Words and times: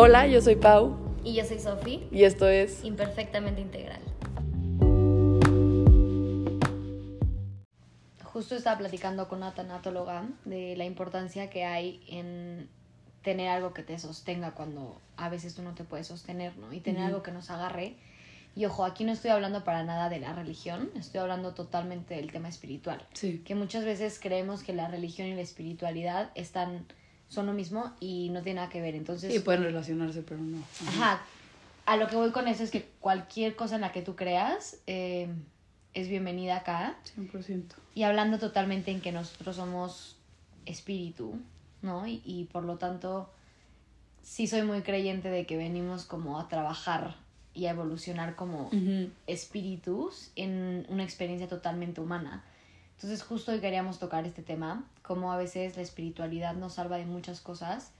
Hola, 0.00 0.28
yo 0.28 0.40
soy 0.40 0.54
Pau. 0.54 0.96
Y 1.24 1.34
yo 1.34 1.44
soy 1.44 1.58
Sofi. 1.58 2.06
Y 2.12 2.22
esto 2.22 2.46
es 2.46 2.84
Imperfectamente 2.84 3.60
Integral. 3.60 3.98
Justo 8.22 8.54
estaba 8.54 8.78
platicando 8.78 9.26
con 9.26 9.38
una 9.38 9.54
tanatóloga 9.54 10.28
de 10.44 10.76
la 10.76 10.84
importancia 10.84 11.50
que 11.50 11.64
hay 11.64 12.00
en 12.06 12.68
tener 13.24 13.48
algo 13.48 13.74
que 13.74 13.82
te 13.82 13.98
sostenga 13.98 14.52
cuando 14.52 15.00
a 15.16 15.30
veces 15.30 15.56
tú 15.56 15.62
no 15.62 15.74
te 15.74 15.82
puedes 15.82 16.06
sostener, 16.06 16.56
¿no? 16.58 16.72
Y 16.72 16.78
tener 16.78 17.02
algo 17.02 17.24
que 17.24 17.32
nos 17.32 17.50
agarre. 17.50 17.96
Y 18.54 18.66
ojo, 18.66 18.84
aquí 18.84 19.02
no 19.02 19.10
estoy 19.10 19.32
hablando 19.32 19.64
para 19.64 19.82
nada 19.82 20.08
de 20.08 20.20
la 20.20 20.32
religión, 20.32 20.90
estoy 20.94 21.18
hablando 21.18 21.54
totalmente 21.54 22.14
del 22.14 22.30
tema 22.30 22.48
espiritual. 22.48 23.04
Sí. 23.14 23.42
Que 23.44 23.56
muchas 23.56 23.84
veces 23.84 24.20
creemos 24.22 24.62
que 24.62 24.72
la 24.74 24.86
religión 24.86 25.26
y 25.26 25.34
la 25.34 25.42
espiritualidad 25.42 26.30
están 26.36 26.86
son 27.28 27.46
lo 27.46 27.52
mismo 27.52 27.92
y 28.00 28.30
no 28.30 28.42
tiene 28.42 28.56
nada 28.60 28.70
que 28.70 28.80
ver. 28.80 28.94
Entonces, 28.94 29.32
Sí, 29.32 29.40
pueden 29.40 29.62
relacionarse, 29.62 30.22
pero 30.22 30.40
no. 30.40 30.62
Ajá. 30.86 31.20
A 31.86 31.96
lo 31.96 32.08
que 32.08 32.16
voy 32.16 32.30
con 32.32 32.48
eso 32.48 32.62
es 32.62 32.70
que 32.70 32.88
cualquier 33.00 33.56
cosa 33.56 33.76
en 33.76 33.80
la 33.80 33.92
que 33.92 34.02
tú 34.02 34.14
creas 34.16 34.78
eh, 34.86 35.28
es 35.94 36.08
bienvenida 36.08 36.56
acá. 36.56 36.96
100%. 37.16 37.64
Y 37.94 38.02
hablando 38.02 38.38
totalmente 38.38 38.90
en 38.90 39.00
que 39.00 39.12
nosotros 39.12 39.56
somos 39.56 40.16
espíritu, 40.66 41.38
¿no? 41.82 42.06
Y, 42.06 42.22
y 42.24 42.44
por 42.44 42.64
lo 42.64 42.76
tanto, 42.76 43.30
sí 44.22 44.46
soy 44.46 44.62
muy 44.62 44.82
creyente 44.82 45.30
de 45.30 45.46
que 45.46 45.56
venimos 45.56 46.04
como 46.04 46.38
a 46.38 46.48
trabajar 46.48 47.16
y 47.54 47.66
a 47.66 47.70
evolucionar 47.70 48.36
como 48.36 48.70
espíritus 49.26 50.30
en 50.36 50.86
una 50.88 51.02
experiencia 51.02 51.48
totalmente 51.48 52.00
humana. 52.00 52.44
Entonces 52.98 53.22
justo 53.22 53.52
hoy 53.52 53.60
queríamos 53.60 54.00
tocar 54.00 54.26
este 54.26 54.42
tema, 54.42 54.84
cómo 55.02 55.32
a 55.32 55.36
veces 55.36 55.76
la 55.76 55.82
espiritualidad 55.82 56.54
nos 56.54 56.74
salva 56.74 56.96
de 56.96 57.06
muchas 57.06 57.40
cosas, 57.40 57.92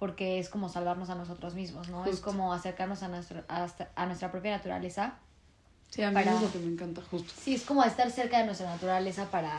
porque 0.00 0.40
es 0.40 0.48
como 0.48 0.68
salvarnos 0.68 1.08
a 1.08 1.14
nosotros 1.14 1.54
mismos, 1.54 1.88
¿no? 1.88 2.04
Es 2.04 2.10
Justo. 2.16 2.26
como 2.26 2.52
acercarnos 2.52 3.04
a, 3.04 3.08
nuestro, 3.08 3.44
hasta- 3.46 3.90
a 3.94 4.06
nuestra 4.06 4.32
propia 4.32 4.50
naturaleza. 4.56 5.14
Sí, 5.88 6.02
a 6.02 6.08
mí 6.10 6.14
Para- 6.14 6.34
es 6.34 6.42
lo 6.42 6.50
que 6.50 6.58
me 6.58 6.66
encanta, 6.72 7.00
justo. 7.08 7.32
Sí, 7.40 7.54
es 7.54 7.62
como 7.62 7.84
estar 7.84 8.10
cerca 8.10 8.38
de 8.38 8.46
nuestra 8.46 8.66
naturaleza 8.68 9.30
para, 9.30 9.56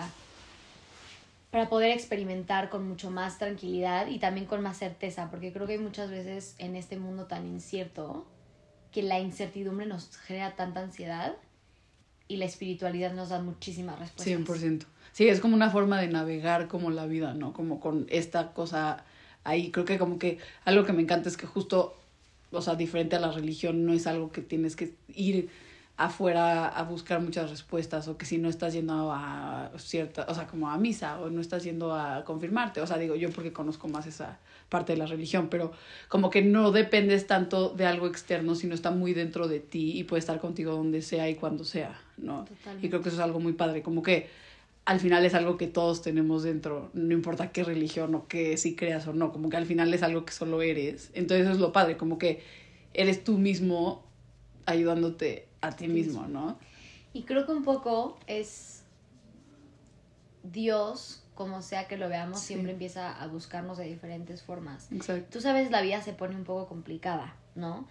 para 1.51 1.69
poder 1.69 1.91
experimentar 1.91 2.69
con 2.69 2.85
mucho 2.85 3.09
más 3.11 3.37
tranquilidad 3.37 4.07
y 4.07 4.19
también 4.19 4.45
con 4.45 4.61
más 4.61 4.75
certeza, 4.77 5.29
porque 5.31 5.53
creo 5.53 5.67
que 5.67 5.73
hay 5.73 5.79
muchas 5.79 6.09
veces 6.09 6.53
en 6.57 6.75
este 6.75 6.97
mundo 6.99 7.27
tan 7.27 7.47
incierto 7.47 8.27
que 8.91 9.03
la 9.03 9.19
incertidumbre 9.21 9.85
nos 9.85 10.17
genera 10.17 10.57
tanta 10.57 10.81
ansiedad 10.81 11.37
y 12.27 12.37
la 12.37 12.45
espiritualidad 12.45 13.13
nos 13.13 13.29
da 13.29 13.41
muchísimas 13.41 13.99
respuestas. 13.99 14.47
100%. 14.47 14.85
Sí, 15.11 15.27
es 15.27 15.39
como 15.39 15.55
una 15.55 15.69
forma 15.69 15.99
de 16.01 16.07
navegar 16.07 16.67
como 16.67 16.91
la 16.91 17.05
vida, 17.05 17.33
¿no? 17.33 17.53
Como 17.53 17.79
con 17.79 18.05
esta 18.09 18.51
cosa 18.53 19.05
ahí. 19.43 19.71
Creo 19.71 19.85
que 19.85 19.97
como 19.97 20.19
que 20.19 20.39
algo 20.65 20.85
que 20.85 20.93
me 20.93 21.01
encanta 21.01 21.29
es 21.29 21.37
que 21.37 21.45
justo, 21.45 21.95
o 22.51 22.61
sea, 22.61 22.75
diferente 22.75 23.15
a 23.15 23.19
la 23.19 23.31
religión, 23.31 23.85
no 23.85 23.93
es 23.93 24.07
algo 24.07 24.31
que 24.31 24.41
tienes 24.41 24.75
que 24.75 24.93
ir 25.13 25.49
afuera 25.97 26.67
a 26.67 26.83
buscar 26.83 27.21
muchas 27.21 27.49
respuestas 27.49 28.07
o 28.09 28.17
que 28.17 28.25
si 28.25 28.37
no 28.37 28.49
estás 28.49 28.73
yendo 28.73 29.11
a 29.13 29.71
cierta, 29.77 30.25
o 30.27 30.33
sea, 30.33 30.45
como 30.45 30.69
a 30.69 30.77
misa 30.77 31.21
o 31.21 31.29
no 31.29 31.39
estás 31.39 31.63
yendo 31.63 31.93
a 31.93 32.25
confirmarte, 32.25 32.81
o 32.81 32.87
sea, 32.87 32.97
digo 32.97 33.15
yo 33.15 33.29
porque 33.31 33.53
conozco 33.53 33.87
más 33.87 34.05
esa 34.05 34.37
parte 34.67 34.93
de 34.93 34.97
la 34.97 35.05
religión, 35.05 35.47
pero 35.49 35.71
como 36.09 36.29
que 36.29 36.41
no 36.41 36.71
dependes 36.71 37.27
tanto 37.27 37.69
de 37.69 37.85
algo 37.85 38.07
externo, 38.07 38.55
sino 38.55 38.75
está 38.75 38.91
muy 38.91 39.13
dentro 39.13 39.47
de 39.47 39.61
ti 39.61 39.97
y 39.97 40.03
puede 40.03 40.19
estar 40.19 40.39
contigo 40.39 40.73
donde 40.73 41.01
sea 41.01 41.29
y 41.29 41.35
cuando 41.35 41.63
sea, 41.63 41.97
¿no? 42.17 42.43
Totalmente. 42.43 42.87
Y 42.87 42.89
creo 42.89 43.01
que 43.01 43.09
eso 43.09 43.17
es 43.17 43.23
algo 43.23 43.39
muy 43.39 43.53
padre, 43.53 43.81
como 43.81 44.03
que 44.03 44.27
al 44.83 44.99
final 44.99 45.25
es 45.25 45.33
algo 45.33 45.57
que 45.57 45.67
todos 45.67 46.01
tenemos 46.01 46.43
dentro, 46.43 46.89
no 46.93 47.13
importa 47.13 47.51
qué 47.51 47.63
religión 47.63 48.13
o 48.15 48.27
qué 48.27 48.57
si 48.57 48.75
creas 48.75 49.07
o 49.07 49.13
no, 49.13 49.31
como 49.31 49.49
que 49.49 49.57
al 49.57 49.65
final 49.65 49.93
es 49.93 50.03
algo 50.03 50.25
que 50.25 50.33
solo 50.33 50.61
eres. 50.61 51.09
Entonces 51.13 51.45
eso 51.45 51.55
es 51.55 51.59
lo 51.59 51.71
padre, 51.71 51.95
como 51.95 52.17
que 52.17 52.43
eres 52.93 53.23
tú 53.23 53.37
mismo 53.37 54.03
ayudándote 54.65 55.47
a 55.67 55.71
ti 55.75 55.87
mismo, 55.87 56.27
¿no? 56.27 56.57
Y 57.13 57.23
creo 57.23 57.45
que 57.45 57.51
un 57.53 57.63
poco 57.63 58.17
es 58.27 58.83
Dios, 60.43 61.23
como 61.33 61.61
sea 61.61 61.87
que 61.87 61.97
lo 61.97 62.07
veamos, 62.09 62.39
Sí. 62.39 62.47
siempre 62.47 62.71
empieza 62.73 63.11
a 63.21 63.27
buscarnos 63.27 63.77
de 63.77 63.85
diferentes 63.85 64.43
formas. 64.43 64.91
Exacto. 64.91 65.27
Tú 65.31 65.41
sabes, 65.41 65.71
la 65.71 65.81
vida 65.81 66.01
se 66.01 66.13
pone 66.13 66.35
un 66.35 66.43
poco 66.43 66.67
complicada, 66.67 67.35
¿no? 67.55 67.87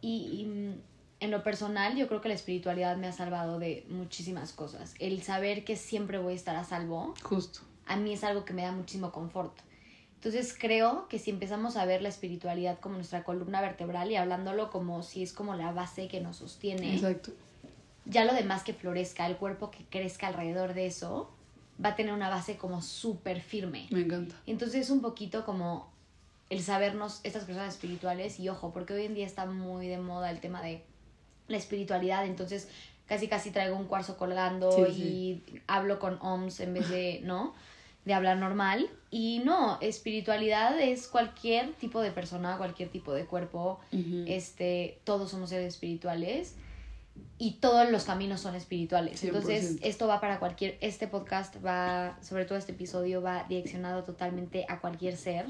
Y, 0.00 0.40
y, 0.40 0.44
mm, 0.46 0.80
en 1.20 1.30
lo 1.30 1.42
personal, 1.42 1.96
yo 1.96 2.08
creo 2.08 2.20
que 2.20 2.28
la 2.28 2.34
espiritualidad 2.34 2.96
me 2.96 3.06
ha 3.06 3.12
salvado 3.12 3.58
de 3.58 3.86
muchísimas 3.88 4.52
cosas. 4.52 4.94
El 4.98 5.22
saber 5.22 5.64
que 5.64 5.76
siempre 5.76 6.18
voy 6.18 6.32
a 6.32 6.36
estar 6.36 6.56
a 6.56 6.64
salvo, 6.64 7.14
Justo. 7.22 7.60
a 7.86 7.96
mí 7.96 8.12
es 8.12 8.24
algo 8.24 8.44
que 8.44 8.52
me 8.54 8.62
da 8.62 8.72
muchísimo 8.72 9.10
confort. 9.12 9.52
Entonces 10.20 10.54
creo 10.58 11.08
que 11.08 11.18
si 11.18 11.30
empezamos 11.30 11.78
a 11.78 11.86
ver 11.86 12.02
la 12.02 12.10
espiritualidad 12.10 12.78
como 12.78 12.96
nuestra 12.96 13.24
columna 13.24 13.62
vertebral 13.62 14.10
y 14.10 14.16
hablándolo 14.16 14.68
como 14.68 15.02
si 15.02 15.22
es 15.22 15.32
como 15.32 15.54
la 15.54 15.72
base 15.72 16.08
que 16.08 16.20
nos 16.20 16.36
sostiene, 16.36 16.94
Exacto. 16.94 17.32
ya 18.04 18.26
lo 18.26 18.34
demás 18.34 18.62
que 18.62 18.74
florezca, 18.74 19.26
el 19.26 19.36
cuerpo 19.36 19.70
que 19.70 19.82
crezca 19.88 20.26
alrededor 20.26 20.74
de 20.74 20.84
eso, 20.84 21.30
va 21.82 21.90
a 21.90 21.96
tener 21.96 22.12
una 22.12 22.28
base 22.28 22.58
como 22.58 22.82
súper 22.82 23.40
firme. 23.40 23.86
Me 23.90 24.02
encanta. 24.02 24.34
Entonces 24.46 24.82
es 24.82 24.90
un 24.90 25.00
poquito 25.00 25.46
como 25.46 25.90
el 26.50 26.62
sabernos 26.62 27.20
estas 27.22 27.44
personas 27.44 27.72
espirituales 27.72 28.38
y 28.38 28.50
ojo, 28.50 28.74
porque 28.74 28.92
hoy 28.92 29.06
en 29.06 29.14
día 29.14 29.24
está 29.24 29.46
muy 29.46 29.88
de 29.88 29.96
moda 29.96 30.30
el 30.30 30.40
tema 30.40 30.60
de 30.60 30.82
la 31.48 31.56
espiritualidad, 31.56 32.26
entonces 32.26 32.68
casi 33.06 33.26
casi 33.26 33.52
traigo 33.52 33.74
un 33.74 33.86
cuarzo 33.86 34.18
colgando 34.18 34.70
Sí, 34.86 34.92
y 35.02 35.60
hablo 35.66 35.98
con 35.98 36.18
OMS 36.20 36.60
en 36.60 36.74
vez 36.74 36.90
de, 36.90 37.22
¿no? 37.24 37.54
De 38.04 38.14
hablar 38.14 38.38
normal. 38.38 38.88
Y 39.10 39.42
no, 39.44 39.78
espiritualidad 39.80 40.80
es 40.80 41.08
cualquier 41.08 41.72
tipo 41.74 42.00
de 42.00 42.10
persona, 42.12 42.56
cualquier 42.56 42.88
tipo 42.88 43.12
de 43.12 43.26
cuerpo, 43.26 43.80
este, 44.26 45.00
todos 45.04 45.30
somos 45.30 45.50
seres 45.50 45.74
espirituales 45.74 46.54
y 47.38 47.54
todos 47.54 47.90
los 47.90 48.04
caminos 48.04 48.40
son 48.40 48.54
espirituales. 48.54 49.22
100%. 49.22 49.26
Entonces, 49.26 49.78
esto 49.82 50.06
va 50.06 50.20
para 50.20 50.38
cualquier, 50.38 50.78
este 50.80 51.08
podcast 51.08 51.56
va, 51.64 52.18
sobre 52.22 52.44
todo 52.44 52.56
este 52.56 52.72
episodio, 52.72 53.20
va 53.20 53.44
direccionado 53.48 54.04
totalmente 54.04 54.64
a 54.68 54.80
cualquier 54.80 55.16
ser 55.16 55.46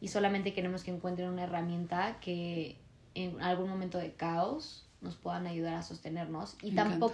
y 0.00 0.08
solamente 0.08 0.52
queremos 0.52 0.82
que 0.82 0.90
encuentren 0.90 1.28
una 1.28 1.44
herramienta 1.44 2.18
que 2.20 2.76
en 3.14 3.40
algún 3.40 3.68
momento 3.68 3.98
de 3.98 4.12
caos 4.12 4.84
nos 5.00 5.14
puedan 5.16 5.46
ayudar 5.46 5.74
a 5.74 5.82
sostenernos 5.82 6.56
y 6.62 6.72
Me 6.72 6.80
encanta. 6.80 7.06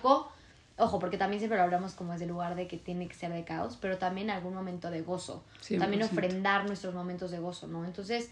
Ojo, 0.79 0.99
porque 1.01 1.19
también 1.19 1.41
siempre 1.41 1.59
lo 1.59 1.65
hablamos 1.65 1.95
como 1.95 2.13
desde 2.13 2.25
el 2.27 2.31
lugar 2.31 2.55
de 2.55 2.69
que 2.69 2.77
tiene 2.77 3.09
que 3.09 3.15
ser 3.15 3.33
de 3.33 3.45
caos, 3.45 3.77
pero 3.81 3.99
también 3.99 4.31
algún 4.31 4.55
momento 4.55 4.91
de 4.91 5.03
gozo. 5.03 5.45
100%. 5.63 5.79
También 5.79 6.03
ofrendar 6.05 6.67
nuestros 6.67 6.95
momentos 6.95 7.31
de 7.33 7.39
gozo, 7.41 7.67
¿no? 7.67 7.85
Entonces, 7.85 8.31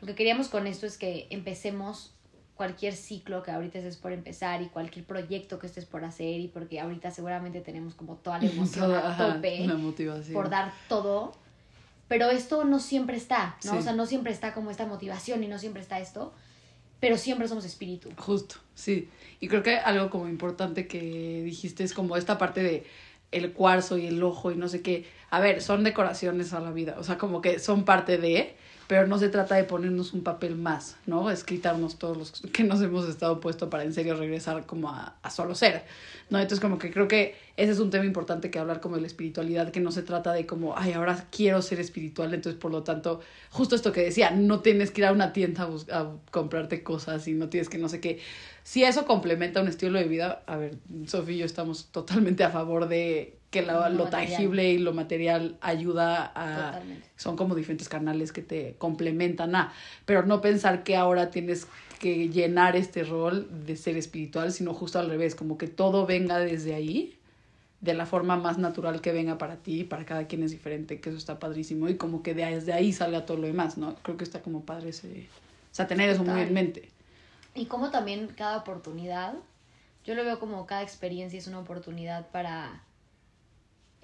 lo 0.00 0.06
que 0.06 0.14
queríamos 0.16 0.48
con 0.48 0.66
esto 0.66 0.84
es 0.86 0.98
que 0.98 1.26
empecemos 1.30 2.12
cualquier 2.56 2.94
ciclo 2.94 3.42
que 3.42 3.50
ahorita 3.50 3.78
estés 3.78 3.96
por 3.98 4.12
empezar 4.12 4.62
y 4.62 4.68
cualquier 4.68 5.04
proyecto 5.04 5.58
que 5.58 5.66
estés 5.66 5.84
por 5.84 6.04
hacer 6.04 6.40
y 6.40 6.48
porque 6.48 6.80
ahorita 6.80 7.10
seguramente 7.10 7.60
tenemos 7.60 7.94
como 7.94 8.16
toda 8.16 8.38
la 8.38 8.46
emoción 8.50 8.86
Toda, 8.86 9.00
a 9.00 9.12
ajá, 9.12 9.34
tope 9.34 9.68
motivación. 9.68 10.34
por 10.34 10.48
dar 10.50 10.72
todo, 10.88 11.32
pero 12.08 12.30
esto 12.30 12.64
no 12.64 12.78
siempre 12.80 13.16
está, 13.16 13.56
¿no? 13.64 13.72
Sí. 13.72 13.78
O 13.78 13.82
sea, 13.82 13.92
no 13.92 14.06
siempre 14.06 14.32
está 14.32 14.54
como 14.54 14.70
esta 14.70 14.86
motivación 14.86 15.44
y 15.44 15.48
no 15.48 15.58
siempre 15.58 15.82
está 15.82 16.00
esto, 16.00 16.32
pero 17.00 17.16
siempre 17.18 17.48
somos 17.48 17.64
espíritu. 17.64 18.10
Justo, 18.16 18.56
sí. 18.74 19.08
Y 19.40 19.48
creo 19.48 19.62
que 19.62 19.76
algo 19.76 20.10
como 20.10 20.28
importante 20.28 20.86
que 20.86 21.42
dijiste 21.44 21.84
es 21.84 21.92
como 21.92 22.16
esta 22.16 22.38
parte 22.38 22.62
de 22.62 22.84
el 23.32 23.52
cuarzo 23.52 23.98
y 23.98 24.06
el 24.06 24.22
ojo 24.22 24.52
y 24.52 24.56
no 24.56 24.68
sé 24.68 24.82
qué. 24.82 25.04
A 25.30 25.40
ver, 25.40 25.62
son 25.62 25.84
decoraciones 25.84 26.52
a 26.52 26.60
la 26.60 26.70
vida, 26.70 26.96
o 26.98 27.04
sea, 27.04 27.18
como 27.18 27.40
que 27.40 27.58
son 27.58 27.84
parte 27.84 28.18
de, 28.18 28.56
pero 28.86 29.06
no 29.06 29.18
se 29.18 29.28
trata 29.28 29.54
de 29.56 29.64
ponernos 29.64 30.12
un 30.12 30.22
papel 30.22 30.56
más, 30.56 30.96
¿no? 31.06 31.30
Es 31.30 31.44
quitarnos 31.44 31.98
todos 31.98 32.16
los 32.16 32.30
que 32.52 32.64
nos 32.64 32.80
hemos 32.82 33.08
estado 33.08 33.40
puesto 33.40 33.68
para 33.70 33.84
en 33.84 33.92
serio 33.92 34.14
regresar 34.16 34.66
como 34.66 34.90
a, 34.90 35.16
a 35.22 35.30
solo 35.30 35.54
ser, 35.54 35.84
¿no? 36.30 36.38
Entonces 36.38 36.60
como 36.60 36.78
que 36.78 36.90
creo 36.92 37.08
que 37.08 37.34
ese 37.56 37.72
es 37.72 37.78
un 37.78 37.90
tema 37.90 38.04
importante 38.04 38.50
que 38.50 38.58
hablar 38.58 38.80
como 38.80 38.94
de 38.96 39.00
la 39.00 39.06
espiritualidad, 39.06 39.70
que 39.70 39.80
no 39.80 39.90
se 39.90 40.02
trata 40.02 40.32
de 40.32 40.46
como, 40.46 40.76
ay, 40.76 40.92
ahora 40.92 41.26
quiero 41.30 41.62
ser 41.62 41.80
espiritual, 41.80 42.32
entonces 42.34 42.60
por 42.60 42.70
lo 42.70 42.82
tanto, 42.82 43.20
justo 43.50 43.74
esto 43.74 43.92
que 43.92 44.02
decía, 44.02 44.30
no 44.30 44.60
tienes 44.60 44.90
que 44.90 45.00
ir 45.00 45.06
a 45.06 45.12
una 45.12 45.32
tienda 45.32 45.62
a, 45.62 45.66
bus- 45.66 45.88
a 45.90 46.12
comprarte 46.30 46.82
cosas 46.82 47.26
y 47.28 47.34
no 47.34 47.48
tienes 47.48 47.68
que 47.68 47.78
no 47.78 47.88
sé 47.88 48.00
qué. 48.00 48.20
Si 48.62 48.84
eso 48.84 49.04
complementa 49.06 49.60
un 49.60 49.68
estilo 49.68 49.98
de 49.98 50.04
vida, 50.04 50.42
a 50.46 50.56
ver, 50.56 50.76
Sofía 51.06 51.36
y 51.36 51.38
yo 51.38 51.46
estamos 51.46 51.86
totalmente 51.92 52.44
a 52.44 52.50
favor 52.50 52.88
de 52.88 53.36
que 53.64 53.92
Lo 53.92 54.06
tangible 54.06 54.72
y 54.72 54.78
lo 54.78 54.92
material 54.92 55.56
ayuda 55.60 56.32
a... 56.34 56.72
Totalmente. 56.72 57.08
Son 57.16 57.36
como 57.36 57.54
diferentes 57.54 57.88
canales 57.88 58.32
que 58.32 58.42
te 58.42 58.74
complementan 58.78 59.54
a, 59.54 59.72
pero 60.04 60.24
no 60.24 60.40
pensar 60.40 60.82
que 60.84 60.96
ahora 60.96 61.30
tienes 61.30 61.66
que 61.98 62.28
llenar 62.28 62.76
este 62.76 63.04
rol 63.04 63.48
de 63.66 63.76
ser 63.76 63.96
espiritual, 63.96 64.52
sino 64.52 64.74
justo 64.74 64.98
al 64.98 65.08
revés, 65.08 65.34
como 65.34 65.56
que 65.58 65.66
todo 65.66 66.06
venga 66.06 66.38
desde 66.38 66.74
ahí, 66.74 67.16
de 67.80 67.94
la 67.94 68.06
forma 68.06 68.36
más 68.36 68.58
natural 68.58 69.00
que 69.00 69.12
venga 69.12 69.38
para 69.38 69.56
ti, 69.56 69.84
para 69.84 70.04
cada 70.04 70.26
quien 70.26 70.42
es 70.42 70.50
diferente, 70.50 71.00
que 71.00 71.08
eso 71.10 71.18
está 71.18 71.38
padrísimo, 71.38 71.88
y 71.88 71.96
como 71.96 72.22
que 72.22 72.34
desde 72.34 72.72
ahí 72.72 72.92
salga 72.92 73.26
todo 73.26 73.38
lo 73.38 73.46
demás, 73.46 73.78
¿no? 73.78 73.94
Creo 74.02 74.16
que 74.16 74.24
está 74.24 74.42
como 74.42 74.64
padre 74.64 74.90
ese, 74.90 75.28
o 75.72 75.74
sea, 75.74 75.86
tener 75.86 76.08
eso 76.10 76.24
muy 76.24 76.40
en 76.40 76.52
mente. 76.52 76.90
Y 77.54 77.66
como 77.66 77.90
también 77.90 78.28
cada 78.36 78.58
oportunidad, 78.58 79.34
yo 80.04 80.14
lo 80.14 80.24
veo 80.24 80.38
como 80.38 80.66
cada 80.66 80.82
experiencia 80.82 81.38
es 81.38 81.46
una 81.46 81.58
oportunidad 81.58 82.28
para 82.30 82.82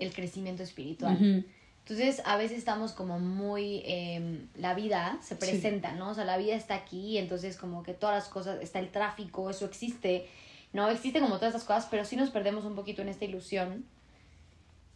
el 0.03 0.13
crecimiento 0.13 0.63
espiritual. 0.63 1.45
Entonces, 1.85 2.23
a 2.25 2.37
veces 2.37 2.59
estamos 2.59 2.93
como 2.93 3.19
muy, 3.19 3.83
em, 3.85 4.47
la 4.57 4.75
vida 4.75 5.19
se 5.21 5.35
presenta, 5.35 5.93
¿no? 5.93 6.11
O 6.11 6.15
sea, 6.15 6.25
la 6.25 6.37
vida 6.37 6.55
está 6.55 6.75
aquí, 6.77 7.19
entonces 7.19 7.57
como 7.57 7.83
que 7.83 7.93
todas 7.93 8.15
las 8.15 8.29
cosas, 8.29 8.63
está 8.63 8.79
el 8.79 8.91
tráfico, 8.91 9.51
eso 9.51 9.65
existe, 9.65 10.29
¿no? 10.73 10.89
Existe 10.89 11.19
como 11.19 11.37
todas 11.37 11.49
estas 11.55 11.65
cosas, 11.65 11.89
pero 11.91 12.05
sí 12.05 12.15
nos 12.17 12.31
perdemos 12.31 12.65
un 12.65 12.77
poquito 12.77 13.03
en 13.03 13.09
esta 13.09 13.25
ilusión. 13.25 13.85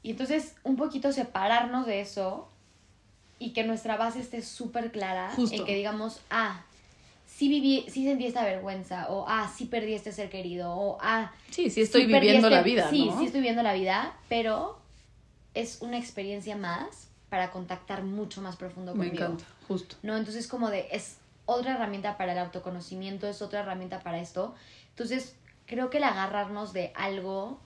Y 0.04 0.10
entonces, 0.12 0.54
un 0.62 0.76
poquito 0.76 1.12
separarnos 1.12 1.86
de 1.86 2.00
eso 2.00 2.48
y 3.40 3.50
que 3.50 3.64
nuestra 3.64 3.96
base 3.96 4.20
esté 4.20 4.40
súper 4.40 4.92
clara 4.92 5.32
Justo. 5.34 5.56
en 5.56 5.64
que 5.64 5.74
digamos, 5.74 6.20
ah, 6.30 6.64
sí 7.26 7.48
viví, 7.48 7.84
sí 7.88 8.04
sentí 8.04 8.26
esta 8.26 8.44
vergüenza, 8.44 9.08
o 9.10 9.24
ah, 9.28 9.52
sí 9.54 9.64
perdí 9.66 9.94
este 9.94 10.12
ser 10.12 10.30
querido, 10.30 10.72
o 10.72 10.98
ah, 11.00 11.32
Sí, 11.50 11.68
sí 11.68 11.80
estoy 11.80 12.06
viviendo 12.06 12.46
este- 12.46 12.50
la 12.50 12.62
vida, 12.62 12.88
Sí, 12.90 13.06
¿no? 13.06 13.18
sí 13.18 13.26
estoy 13.26 13.40
viviendo 13.40 13.64
la 13.64 13.74
vida, 13.74 14.14
pero 14.28 14.78
es 15.56 15.80
una 15.80 15.98
experiencia 15.98 16.54
más 16.56 17.08
para 17.30 17.50
contactar 17.50 18.02
mucho 18.04 18.40
más 18.42 18.54
profundo 18.56 18.94
Me 18.94 19.06
conmigo. 19.06 19.24
encanta, 19.24 19.44
justo. 19.66 19.96
¿no? 20.02 20.16
Entonces 20.16 20.46
como 20.46 20.70
de, 20.70 20.86
es 20.92 21.16
otra 21.46 21.72
herramienta 21.74 22.16
para 22.16 22.32
el 22.32 22.38
autoconocimiento, 22.38 23.26
es 23.26 23.42
otra 23.42 23.60
herramienta 23.60 24.00
para 24.00 24.18
esto. 24.20 24.54
Entonces, 24.90 25.34
creo 25.66 25.90
que 25.90 25.98
el 25.98 26.04
agarrarnos 26.04 26.72
de 26.72 26.92
algo 26.94 27.58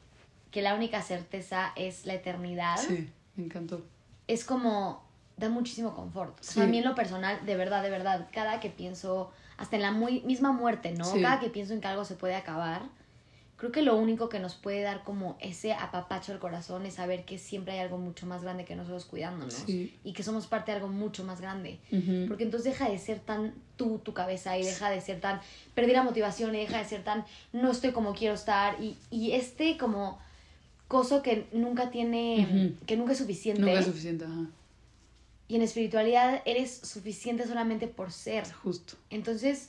que 0.50 0.62
la 0.62 0.74
única 0.74 1.02
certeza 1.02 1.72
es 1.76 2.06
la 2.06 2.14
eternidad, 2.14 2.76
Sí, 2.78 3.08
me 3.36 3.44
encantó. 3.44 3.82
es 4.26 4.44
como, 4.44 5.02
da 5.36 5.48
muchísimo 5.48 5.94
confort. 5.94 6.38
O 6.40 6.42
Sí. 6.42 6.54
sea, 6.54 6.64
a 6.64 6.66
mí 6.66 6.78
en 6.78 6.84
lo 6.84 6.94
personal, 6.94 7.44
de 7.46 7.56
verdad, 7.56 7.82
de 7.82 7.90
verdad, 7.90 8.28
cada 8.32 8.60
que 8.60 8.70
pienso, 8.70 9.32
hasta 9.58 9.76
en 9.76 9.82
la 9.82 9.92
muy, 9.92 10.20
misma 10.22 10.52
muerte, 10.52 10.92
¿no? 10.92 11.04
Sí. 11.04 11.20
Cada 11.22 11.38
que 11.40 11.50
pienso 11.50 11.72
en 11.74 11.80
que 11.80 11.88
algo 11.88 12.04
se 12.04 12.14
puede 12.16 12.34
acabar, 12.34 12.82
creo 13.60 13.72
que 13.72 13.82
lo 13.82 13.94
único 13.96 14.30
que 14.30 14.40
nos 14.40 14.54
puede 14.54 14.80
dar 14.80 15.04
como 15.04 15.36
ese 15.38 15.74
apapacho 15.74 16.32
al 16.32 16.38
corazón 16.38 16.86
es 16.86 16.94
saber 16.94 17.26
que 17.26 17.36
siempre 17.36 17.74
hay 17.74 17.80
algo 17.80 17.98
mucho 17.98 18.26
más 18.26 18.42
grande 18.42 18.64
que 18.64 18.74
nosotros 18.74 19.04
cuidándonos. 19.04 19.52
Sí. 19.52 19.94
Y 20.02 20.14
que 20.14 20.22
somos 20.22 20.46
parte 20.46 20.70
de 20.70 20.78
algo 20.78 20.88
mucho 20.88 21.24
más 21.24 21.42
grande. 21.42 21.78
Porque 22.26 22.44
entonces 22.44 22.72
deja 22.72 22.88
de 22.88 22.98
ser 22.98 23.20
tan 23.20 23.52
tú, 23.76 23.98
tu 23.98 24.14
cabeza, 24.14 24.56
y 24.56 24.64
deja 24.64 24.88
de 24.88 25.02
ser 25.02 25.20
tan, 25.20 25.42
perdí 25.74 25.92
la 25.92 26.02
motivación, 26.02 26.54
y 26.54 26.60
deja 26.60 26.78
de 26.78 26.86
ser 26.86 27.04
tan, 27.04 27.26
no 27.52 27.70
estoy 27.70 27.92
como 27.92 28.14
quiero 28.14 28.34
estar, 28.34 28.82
y, 28.82 28.96
y 29.10 29.32
este 29.32 29.76
como 29.76 30.18
coso 30.88 31.20
que 31.20 31.46
nunca 31.52 31.90
tiene, 31.90 32.74
que 32.86 32.96
nunca 32.96 33.12
es 33.12 33.18
suficiente. 33.18 33.60
Nunca 33.60 33.80
es 33.80 33.84
suficiente, 33.84 34.24
ajá. 34.24 34.46
Y 35.48 35.56
en 35.56 35.62
espiritualidad 35.62 36.40
eres 36.46 36.72
suficiente 36.82 37.46
solamente 37.46 37.88
por 37.88 38.10
ser. 38.10 38.50
Justo. 38.52 38.94
Entonces, 39.10 39.68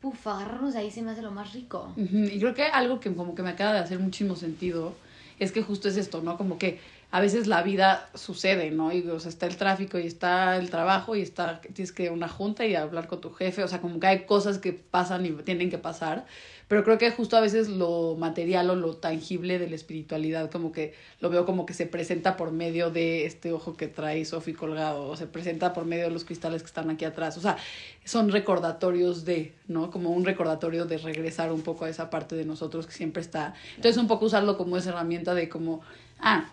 puf, 0.00 0.26
agarrarnos 0.26 0.76
ahí 0.76 0.90
se 0.90 1.02
me 1.02 1.10
hace 1.10 1.22
lo 1.22 1.30
más 1.30 1.52
rico. 1.52 1.92
Y 1.96 2.38
creo 2.38 2.54
que 2.54 2.64
algo 2.64 3.00
que 3.00 3.14
como 3.14 3.34
que 3.34 3.42
me 3.42 3.50
acaba 3.50 3.72
de 3.72 3.80
hacer 3.80 3.98
muchísimo 3.98 4.36
sentido 4.36 4.94
es 5.38 5.52
que 5.52 5.62
justo 5.62 5.88
es 5.88 5.96
esto, 5.96 6.20
¿no? 6.20 6.36
Como 6.36 6.58
que 6.58 6.80
a 7.10 7.20
veces 7.20 7.46
la 7.46 7.62
vida 7.62 8.10
sucede, 8.14 8.70
¿no? 8.70 8.92
Y 8.92 9.08
o 9.08 9.18
sea, 9.18 9.30
está 9.30 9.46
el 9.46 9.56
tráfico 9.56 9.98
y 9.98 10.06
está 10.06 10.58
el 10.58 10.68
trabajo 10.68 11.16
y 11.16 11.22
está 11.22 11.60
tienes 11.60 11.90
que 11.92 12.02
ir 12.04 12.08
a 12.10 12.12
una 12.12 12.28
junta 12.28 12.66
y 12.66 12.74
hablar 12.74 13.06
con 13.06 13.20
tu 13.20 13.30
jefe, 13.30 13.64
o 13.64 13.68
sea, 13.68 13.80
como 13.80 13.98
que 13.98 14.06
hay 14.06 14.20
cosas 14.26 14.58
que 14.58 14.74
pasan 14.74 15.24
y 15.24 15.30
tienen 15.30 15.70
que 15.70 15.78
pasar, 15.78 16.26
pero 16.68 16.84
creo 16.84 16.98
que 16.98 17.10
justo 17.10 17.38
a 17.38 17.40
veces 17.40 17.68
lo 17.68 18.14
material 18.18 18.68
o 18.68 18.74
lo 18.74 18.96
tangible 18.96 19.58
de 19.58 19.70
la 19.70 19.74
espiritualidad 19.74 20.50
como 20.50 20.70
que 20.70 20.92
lo 21.20 21.30
veo 21.30 21.46
como 21.46 21.64
que 21.64 21.72
se 21.72 21.86
presenta 21.86 22.36
por 22.36 22.52
medio 22.52 22.90
de 22.90 23.24
este 23.24 23.52
ojo 23.52 23.74
que 23.74 23.88
trae 23.88 24.26
Sofi 24.26 24.52
colgado, 24.52 25.08
o 25.08 25.16
se 25.16 25.26
presenta 25.26 25.72
por 25.72 25.86
medio 25.86 26.04
de 26.04 26.10
los 26.10 26.24
cristales 26.24 26.62
que 26.62 26.66
están 26.66 26.90
aquí 26.90 27.06
atrás, 27.06 27.38
o 27.38 27.40
sea, 27.40 27.56
son 28.04 28.30
recordatorios 28.30 29.24
de, 29.24 29.54
¿no? 29.66 29.90
Como 29.90 30.10
un 30.10 30.26
recordatorio 30.26 30.84
de 30.84 30.98
regresar 30.98 31.52
un 31.52 31.62
poco 31.62 31.86
a 31.86 31.88
esa 31.88 32.10
parte 32.10 32.36
de 32.36 32.44
nosotros 32.44 32.86
que 32.86 32.92
siempre 32.92 33.22
está. 33.22 33.54
Entonces, 33.76 34.00
un 34.00 34.08
poco 34.08 34.26
usarlo 34.26 34.56
como 34.56 34.78
esa 34.78 34.90
herramienta 34.90 35.34
de 35.34 35.50
como, 35.50 35.82
ah, 36.18 36.50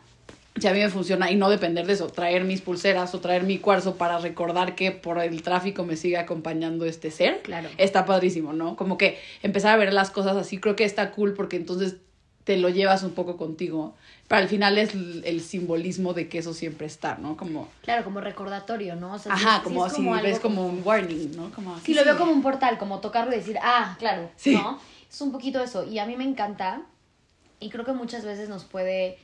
si 0.59 0.67
a 0.67 0.73
mí 0.73 0.79
me 0.79 0.89
funciona 0.89 1.29
y 1.31 1.35
no 1.35 1.49
depender 1.49 1.85
de 1.85 1.93
eso, 1.93 2.07
traer 2.07 2.45
mis 2.45 2.61
pulseras 2.61 3.13
o 3.13 3.19
traer 3.19 3.43
mi 3.43 3.57
cuarzo 3.57 3.95
para 3.95 4.19
recordar 4.19 4.75
que 4.75 4.91
por 4.91 5.19
el 5.19 5.41
tráfico 5.43 5.83
me 5.83 5.97
sigue 5.97 6.17
acompañando 6.17 6.85
este 6.85 7.11
ser, 7.11 7.41
Claro. 7.41 7.69
está 7.77 8.05
padrísimo, 8.05 8.53
¿no? 8.53 8.75
Como 8.77 8.97
que 8.97 9.17
empezar 9.43 9.73
a 9.73 9.77
ver 9.77 9.93
las 9.93 10.11
cosas 10.11 10.37
así, 10.37 10.59
creo 10.59 10.75
que 10.75 10.85
está 10.85 11.11
cool 11.11 11.33
porque 11.33 11.57
entonces 11.57 11.97
te 12.45 12.57
lo 12.57 12.69
llevas 12.69 13.03
un 13.03 13.11
poco 13.11 13.37
contigo, 13.37 13.95
pero 14.27 14.39
al 14.43 14.47
final 14.47 14.77
es 14.77 14.93
el, 14.93 15.23
el 15.25 15.41
simbolismo 15.41 16.13
de 16.13 16.29
que 16.29 16.37
eso 16.37 16.53
siempre 16.53 16.85
está, 16.87 17.15
¿no? 17.17 17.35
Como, 17.35 17.67
Claro, 17.81 18.03
como 18.03 18.21
recordatorio, 18.21 18.95
¿no? 18.95 19.13
O 19.15 19.19
sea, 19.19 19.35
sí- 19.35 19.43
ajá, 19.43 19.57
sí 19.57 19.63
como 19.63 19.85
es 19.85 19.91
así, 19.93 20.07
algo 20.07 20.21
ves 20.23 20.39
como 20.39 20.65
un 20.67 20.81
warning, 20.85 21.35
¿no? 21.35 21.51
Como 21.51 21.77
Sí, 21.79 21.93
lo 21.95 22.05
veo 22.05 22.17
como 22.17 22.31
un 22.31 22.41
portal, 22.43 22.77
como 22.77 22.99
tocarlo 22.99 23.33
y 23.33 23.37
decir, 23.39 23.57
ah, 23.61 23.95
claro, 23.99 24.29
Sí. 24.37 24.53
¿no? 24.53 24.79
Es 25.11 25.19
un 25.21 25.31
poquito 25.31 25.61
eso. 25.61 25.83
Y 25.85 25.97
a 25.99 26.05
mí 26.05 26.15
me 26.17 26.23
encanta. 26.23 26.81
Y 27.59 27.69
creo 27.69 27.83
que 27.83 27.93
muchas 27.93 28.23
veces 28.25 28.47
nos 28.49 28.63
puede 28.63 29.17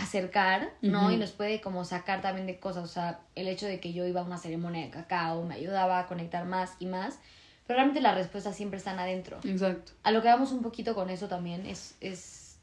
acercar, 0.00 0.72
¿no? 0.82 1.04
Ujú. 1.06 1.10
Y 1.12 1.16
nos 1.16 1.30
puede 1.32 1.60
como 1.60 1.84
sacar 1.84 2.20
también 2.22 2.46
de 2.46 2.58
cosas. 2.58 2.84
O 2.84 2.88
sea, 2.88 3.20
el 3.34 3.48
hecho 3.48 3.66
de 3.66 3.80
que 3.80 3.92
yo 3.92 4.06
iba 4.06 4.20
a 4.20 4.24
una 4.24 4.38
ceremonia 4.38 4.84
de 4.84 4.90
cacao 4.90 5.44
me 5.44 5.54
ayudaba 5.54 5.98
a 6.00 6.06
conectar 6.06 6.44
más 6.46 6.72
y 6.78 6.86
más. 6.86 7.18
Pero 7.66 7.76
realmente 7.78 8.00
las 8.00 8.16
respuestas 8.16 8.56
siempre 8.56 8.78
están 8.78 8.98
adentro. 8.98 9.38
Exacto. 9.44 9.92
A 10.02 10.10
lo 10.10 10.22
que 10.22 10.28
vamos 10.28 10.50
un 10.52 10.60
poquito 10.62 10.94
con 10.94 11.08
eso 11.08 11.28
también 11.28 11.66
es, 11.66 11.94
es 12.00 12.58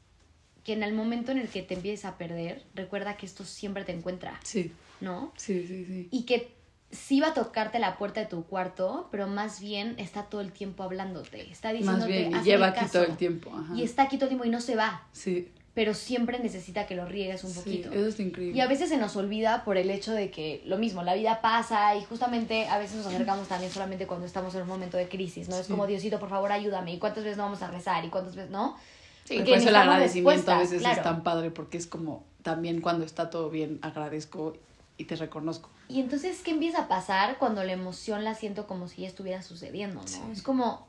que 0.64 0.74
en 0.74 0.82
el 0.82 0.92
momento 0.92 1.32
en 1.32 1.38
el 1.38 1.48
que 1.48 1.62
te 1.62 1.74
empieces 1.74 2.04
a 2.04 2.18
perder, 2.18 2.62
recuerda 2.74 3.16
que 3.16 3.24
esto 3.24 3.44
siempre 3.44 3.84
te 3.84 3.92
encuentra, 3.92 4.38
Sí, 4.44 4.70
¿no? 5.00 5.32
sí, 5.36 5.66
sí, 5.66 5.86
sí. 5.86 6.08
y 6.10 6.24
que 6.24 6.52
sí 6.90 7.20
va 7.20 7.28
a 7.28 7.34
tocarte 7.34 7.78
la 7.78 7.96
puerta 7.96 8.20
de 8.20 8.26
tu 8.26 8.44
cuarto, 8.44 9.08
pero 9.10 9.26
más 9.28 9.60
bien 9.60 9.94
está 9.98 10.24
todo 10.24 10.42
el 10.42 10.52
tiempo 10.52 10.82
hablándote, 10.82 11.50
está 11.50 11.70
diciéndote, 11.72 12.00
Más 12.00 12.08
bien, 12.08 12.30
y 12.32 12.34
"Hazme 12.34 12.44
lleva 12.50 12.66
aquí 12.66 12.80
caso". 12.80 12.92
todo 13.00 13.04
el 13.04 13.16
tiempo. 13.16 13.50
Ajá. 13.54 13.74
Y 13.74 13.82
está 13.84 14.02
aquí 14.02 14.16
todo 14.16 14.24
el 14.26 14.30
tiempo 14.30 14.44
y 14.44 14.50
no 14.50 14.60
se 14.60 14.76
va, 14.76 15.06
Sí, 15.12 15.50
pero 15.74 15.94
siempre 15.94 16.38
necesita 16.40 16.86
que 16.86 16.96
lo 16.96 17.04
riegues 17.06 17.44
un 17.44 17.50
sí, 17.50 17.58
poquito. 17.60 17.92
eso 17.92 18.06
está 18.08 18.22
increíble. 18.22 18.56
Y 18.56 18.60
a 18.60 18.66
veces 18.66 18.88
se 18.88 18.96
nos 18.96 19.14
olvida 19.16 19.64
por 19.64 19.76
el 19.76 19.90
hecho 19.90 20.12
de 20.12 20.30
que 20.30 20.62
lo 20.66 20.76
mismo, 20.76 21.02
la 21.04 21.14
vida 21.14 21.40
pasa 21.40 21.94
y 21.94 22.04
justamente 22.04 22.66
a 22.68 22.78
veces 22.78 22.96
nos 22.96 23.06
acercamos 23.06 23.46
también 23.48 23.70
solamente 23.72 24.06
cuando 24.06 24.26
estamos 24.26 24.54
en 24.56 24.62
un 24.62 24.68
momento 24.68 24.96
de 24.96 25.08
crisis, 25.08 25.48
¿no? 25.48 25.56
Es 25.56 25.66
Sí. 25.66 25.72
como, 25.72 25.86
Diosito, 25.86 26.18
por 26.18 26.30
favor, 26.30 26.50
ayúdame. 26.50 26.92
¿Y 26.94 26.98
cuántas 26.98 27.22
veces 27.24 27.36
no 27.36 27.44
vamos 27.44 27.62
a 27.62 27.70
rezar? 27.70 28.04
¿Y 28.04 28.08
cuántas 28.08 28.34
veces 28.34 28.50
no? 28.50 28.76
Sí, 29.24 29.34
Porque 29.36 29.50
por 29.52 29.58
eso 29.58 29.68
el 29.68 29.74
necesitamos 29.74 29.94
agradecimiento 29.94 30.50
a 30.52 30.58
veces 30.58 30.78
claro. 30.80 30.96
es 30.96 31.02
tan 31.02 31.22
padre 31.22 31.50
porque 31.50 31.76
es 31.78 31.86
como 31.86 32.24
también 32.42 32.80
cuando 32.80 33.04
está 33.04 33.28
todo 33.30 33.50
bien 33.50 33.78
agradezco 33.82 34.56
y 34.96 35.04
te 35.04 35.14
reconozco. 35.16 35.68
Y 35.88 36.00
entonces, 36.00 36.40
¿qué 36.42 36.50
empieza 36.50 36.82
a 36.82 36.88
pasar 36.88 37.38
cuando 37.38 37.62
la 37.62 37.72
emoción 37.72 38.24
la 38.24 38.34
siento 38.34 38.66
como 38.66 38.88
si 38.88 39.02
ya 39.02 39.08
estuviera 39.08 39.42
sucediendo, 39.42 40.00
¿no? 40.00 40.08
Sí. 40.08 40.20
Es 40.32 40.42
como, 40.42 40.86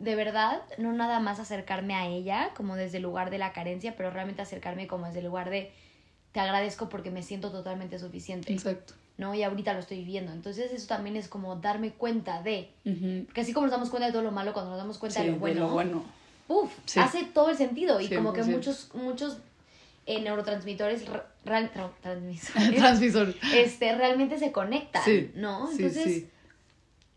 de 0.00 0.16
verdad, 0.16 0.62
no 0.78 0.92
nada 0.92 1.20
más 1.20 1.38
acercarme 1.38 1.94
a 1.94 2.06
ella 2.08 2.50
como 2.56 2.74
desde 2.74 2.96
el 2.96 3.04
lugar 3.04 3.30
de 3.30 3.38
la 3.38 3.52
carencia, 3.52 3.94
pero 3.96 4.10
realmente 4.10 4.42
acercarme 4.42 4.86
como 4.88 5.06
desde 5.06 5.20
el 5.20 5.26
lugar 5.26 5.50
de 5.50 5.70
te 6.32 6.40
agradezco 6.40 6.88
porque 6.88 7.10
me 7.10 7.22
siento 7.22 7.50
totalmente 7.52 7.98
suficiente, 7.98 8.52
Exacto. 8.52 8.94
¿no? 9.18 9.34
Y 9.34 9.42
ahorita 9.42 9.72
lo 9.74 9.80
estoy 9.80 9.98
viviendo. 9.98 10.32
Entonces, 10.32 10.72
eso 10.72 10.86
también 10.86 11.16
es 11.16 11.28
como 11.28 11.56
darme 11.56 11.90
cuenta 11.92 12.42
de, 12.42 12.70
Ujú. 12.84 13.24
porque 13.26 13.42
así 13.42 13.52
como 13.52 13.66
nos 13.66 13.72
damos 13.72 13.90
cuenta 13.90 14.06
de 14.06 14.12
todo 14.12 14.22
lo 14.22 14.30
malo, 14.32 14.52
cuando 14.52 14.70
nos 14.70 14.78
damos 14.78 14.96
cuenta 14.98 15.20
Sí, 15.20 15.26
de 15.26 15.32
lo 15.32 15.38
bueno, 15.38 15.68
bueno. 15.68 16.04
uf, 16.48 16.72
Sí. 16.86 16.98
hace 17.00 17.24
todo 17.24 17.50
el 17.50 17.56
sentido. 17.56 18.00
Y 18.00 18.08
como 18.08 18.32
que 18.32 18.42
100%. 18.42 18.46
muchos, 18.56 18.90
muchos 18.94 19.38
eh, 20.06 20.22
neurotransmisores, 20.22 21.06
ra- 21.08 21.26
ra- 21.44 21.70
tra- 21.72 21.90
transmisores, 22.00 22.74
Transmisor. 22.76 23.34
este, 23.54 23.94
realmente 23.96 24.38
se 24.38 24.50
conectan, 24.50 25.02
Sí, 25.04 25.30
¿no? 25.34 25.66
sí, 25.68 25.74
Entonces, 25.82 26.04
sí. 26.04 26.28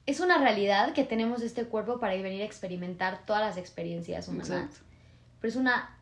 Es 0.05 0.19
una 0.19 0.37
realidad 0.37 0.93
que 0.93 1.03
tenemos 1.03 1.41
este 1.41 1.65
cuerpo 1.65 1.99
para 1.99 2.15
ir 2.15 2.23
venir 2.23 2.41
a 2.41 2.45
experimentar 2.45 3.25
todas 3.25 3.41
las 3.41 3.57
experiencias 3.57 4.27
humanas. 4.27 4.49
Exacto. 4.49 4.77
Pero 5.39 5.49
es 5.49 5.55
una 5.55 5.97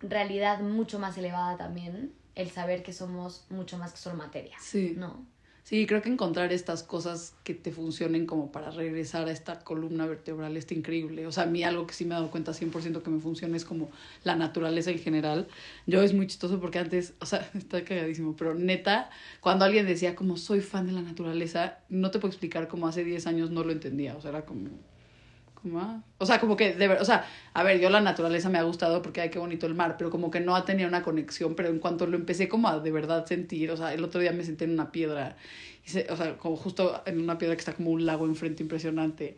realidad 0.00 0.60
mucho 0.60 0.98
más 0.98 1.16
elevada 1.18 1.56
también 1.56 2.12
el 2.34 2.50
saber 2.50 2.82
que 2.82 2.92
somos 2.92 3.44
mucho 3.50 3.76
más 3.78 3.92
que 3.92 3.98
solo 3.98 4.16
materia, 4.16 4.56
Sí. 4.60 4.94
¿no? 4.96 5.24
Sí, 5.62 5.86
creo 5.86 6.02
que 6.02 6.08
encontrar 6.08 6.52
estas 6.52 6.82
cosas 6.82 7.34
que 7.44 7.54
te 7.54 7.70
funcionen 7.70 8.26
como 8.26 8.50
para 8.50 8.70
regresar 8.70 9.28
a 9.28 9.30
esta 9.30 9.60
columna 9.60 10.06
vertebral 10.06 10.56
está 10.56 10.74
increíble. 10.74 11.26
O 11.26 11.32
sea, 11.32 11.44
a 11.44 11.46
mí 11.46 11.62
algo 11.62 11.86
que 11.86 11.94
sí 11.94 12.04
me 12.04 12.14
he 12.14 12.18
dado 12.18 12.30
cuenta 12.30 12.52
100% 12.52 13.02
que 13.02 13.10
me 13.10 13.20
funciona 13.20 13.56
es 13.56 13.64
como 13.64 13.90
la 14.24 14.36
naturaleza 14.36 14.90
en 14.90 14.98
general. 14.98 15.48
Yo 15.86 16.02
es 16.02 16.14
muy 16.14 16.26
chistoso 16.26 16.60
porque 16.60 16.78
antes, 16.78 17.14
o 17.20 17.26
sea, 17.26 17.48
está 17.54 17.84
cagadísimo, 17.84 18.34
pero 18.36 18.54
neta, 18.54 19.10
cuando 19.40 19.64
alguien 19.64 19.86
decía 19.86 20.16
como 20.16 20.36
soy 20.36 20.60
fan 20.60 20.86
de 20.86 20.92
la 20.92 21.02
naturaleza, 21.02 21.78
no 21.88 22.10
te 22.10 22.18
puedo 22.18 22.30
explicar 22.32 22.68
cómo 22.68 22.88
hace 22.88 23.04
10 23.04 23.26
años 23.26 23.50
no 23.50 23.62
lo 23.62 23.72
entendía. 23.72 24.16
O 24.16 24.20
sea, 24.20 24.30
era 24.30 24.44
como... 24.46 24.70
ah. 25.76 26.02
O 26.18 26.26
sea, 26.26 26.40
como 26.40 26.56
que, 26.56 26.74
de 26.74 26.88
ver, 26.88 27.00
o 27.00 27.04
sea, 27.04 27.26
a 27.54 27.62
ver, 27.62 27.80
yo 27.80 27.90
la 27.90 28.00
naturaleza 28.00 28.48
me 28.48 28.58
ha 28.58 28.62
gustado 28.62 29.02
porque, 29.02 29.20
ay, 29.20 29.30
qué 29.30 29.38
bonito 29.38 29.66
el 29.66 29.74
mar, 29.74 29.96
pero 29.98 30.10
como 30.10 30.30
que 30.30 30.40
no 30.40 30.56
ha 30.56 30.64
tenido 30.64 30.88
una 30.88 31.02
conexión, 31.02 31.54
pero 31.54 31.68
en 31.68 31.78
cuanto 31.78 32.06
lo 32.06 32.16
empecé 32.16 32.48
como 32.48 32.68
a 32.68 32.78
de 32.80 32.90
verdad 32.92 33.26
sentir, 33.26 33.70
o 33.70 33.76
sea, 33.76 33.92
el 33.94 34.04
otro 34.04 34.20
día 34.20 34.32
me 34.32 34.44
senté 34.44 34.64
en 34.64 34.72
una 34.72 34.92
piedra, 34.92 35.36
y 35.84 35.88
se- 35.90 36.06
o 36.10 36.16
sea, 36.16 36.36
como 36.38 36.56
justo 36.56 37.02
en 37.06 37.20
una 37.20 37.38
piedra 37.38 37.56
que 37.56 37.60
está 37.60 37.72
como 37.74 37.90
un 37.90 38.06
lago 38.06 38.26
enfrente 38.26 38.62
impresionante, 38.62 39.36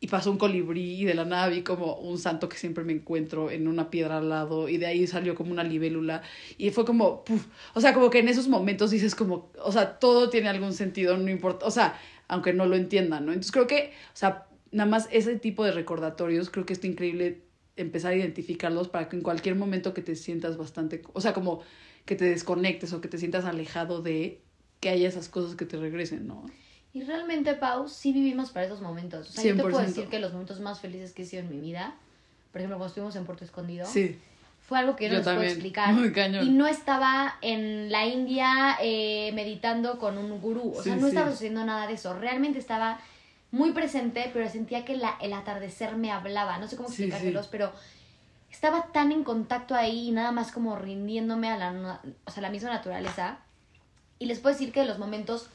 y 0.00 0.06
pasó 0.08 0.30
un 0.30 0.38
colibrí 0.38 1.00
y 1.02 1.04
de 1.04 1.14
la 1.14 1.24
nada 1.24 1.48
vi 1.48 1.62
como 1.62 1.96
un 1.96 2.18
santo 2.18 2.48
que 2.48 2.56
siempre 2.56 2.84
me 2.84 2.92
encuentro 2.92 3.50
en 3.50 3.66
una 3.66 3.90
piedra 3.90 4.18
al 4.18 4.28
lado 4.28 4.68
y 4.68 4.76
de 4.78 4.86
ahí 4.86 5.06
salió 5.08 5.34
como 5.34 5.50
una 5.50 5.64
libélula 5.64 6.22
y 6.56 6.70
fue 6.70 6.84
como, 6.84 7.24
puf, 7.24 7.46
o 7.74 7.80
sea, 7.80 7.94
como 7.94 8.08
que 8.10 8.20
en 8.20 8.28
esos 8.28 8.46
momentos 8.48 8.92
dices 8.92 9.14
como, 9.16 9.50
o 9.62 9.72
sea, 9.72 9.98
todo 9.98 10.30
tiene 10.30 10.48
algún 10.48 10.72
sentido, 10.72 11.16
no 11.16 11.28
importa, 11.30 11.66
o 11.66 11.70
sea, 11.72 11.98
aunque 12.28 12.52
no 12.52 12.66
lo 12.66 12.76
entiendan, 12.76 13.26
¿no? 13.26 13.32
Entonces 13.32 13.50
creo 13.52 13.66
que, 13.66 13.92
o 14.14 14.16
sea, 14.16 14.46
nada 14.72 14.88
más 14.88 15.08
ese 15.10 15.36
tipo 15.38 15.64
de 15.64 15.72
recordatorios, 15.72 16.50
creo 16.50 16.66
que 16.66 16.72
está 16.72 16.86
increíble 16.86 17.42
empezar 17.76 18.12
a 18.12 18.16
identificarlos 18.16 18.88
para 18.88 19.08
que 19.08 19.16
en 19.16 19.22
cualquier 19.22 19.54
momento 19.54 19.94
que 19.94 20.02
te 20.02 20.16
sientas 20.16 20.56
bastante, 20.56 21.02
o 21.12 21.20
sea, 21.20 21.32
como 21.32 21.60
que 22.04 22.16
te 22.16 22.24
desconectes 22.24 22.92
o 22.92 23.00
que 23.00 23.08
te 23.08 23.18
sientas 23.18 23.44
alejado 23.44 24.02
de, 24.02 24.40
que 24.80 24.88
haya 24.88 25.08
esas 25.08 25.28
cosas 25.28 25.54
que 25.56 25.64
te 25.64 25.76
regresen, 25.76 26.26
¿no? 26.26 26.44
Y 26.92 27.02
realmente, 27.02 27.54
Pau, 27.54 27.88
sí 27.88 28.12
vivimos 28.12 28.50
para 28.50 28.66
esos 28.66 28.80
momentos. 28.80 29.28
O 29.28 29.32
sea, 29.32 29.44
yo 29.44 29.56
te 29.56 29.62
puedo 29.62 29.78
100%. 29.78 29.86
decir 29.86 30.06
que 30.08 30.18
los 30.18 30.32
momentos 30.32 30.58
más 30.60 30.80
felices 30.80 31.12
que 31.12 31.22
he 31.22 31.26
sido 31.26 31.42
en 31.42 31.50
mi 31.50 31.60
vida, 31.60 31.94
por 32.50 32.60
ejemplo, 32.60 32.78
cuando 32.78 32.88
estuvimos 32.88 33.14
en 33.16 33.26
Puerto 33.26 33.44
Escondido, 33.44 33.86
Sí. 33.86 34.16
fue 34.66 34.78
algo 34.78 34.96
que 34.96 35.04
yo 35.04 35.10
no 35.10 35.16
les 35.18 35.24
puedo 35.24 35.42
explicar. 35.42 35.92
Muy 35.94 36.12
cañón. 36.12 36.46
Y 36.46 36.50
no 36.50 36.66
estaba 36.66 37.36
en 37.42 37.92
la 37.92 38.06
India 38.06 38.76
eh, 38.82 39.30
meditando 39.34 39.98
con 39.98 40.16
un 40.18 40.40
gurú. 40.40 40.72
O 40.76 40.82
sea, 40.82 40.94
Sí, 40.94 41.00
no 41.00 41.06
sí. 41.06 41.08
estaba 41.14 41.30
sucediendo 41.30 41.64
nada 41.64 41.86
de 41.86 41.92
eso. 41.94 42.18
Realmente 42.18 42.58
estaba 42.58 42.98
muy 43.50 43.72
presente, 43.72 44.30
pero 44.32 44.48
sentía 44.48 44.84
que 44.84 44.96
la, 44.96 45.16
el 45.20 45.32
atardecer 45.32 45.96
me 45.96 46.12
hablaba. 46.12 46.58
No 46.58 46.68
sé 46.68 46.76
cómo 46.76 46.88
explicárselos, 46.88 47.46
sí. 47.46 47.48
pero 47.52 47.72
estaba 48.50 48.86
tan 48.92 49.12
en 49.12 49.24
contacto 49.24 49.74
ahí 49.74 50.08
y 50.08 50.12
nada 50.12 50.32
más 50.32 50.52
como 50.52 50.76
rindiéndome 50.76 51.50
a 51.50 51.56
la, 51.56 52.00
o 52.24 52.30
sea, 52.30 52.42
la 52.42 52.50
misma 52.50 52.70
naturaleza. 52.70 53.38
Y 54.18 54.26
les 54.26 54.40
puedo 54.40 54.54
decir 54.54 54.72
que 54.72 54.84
los 54.84 54.98
momentos 54.98 55.48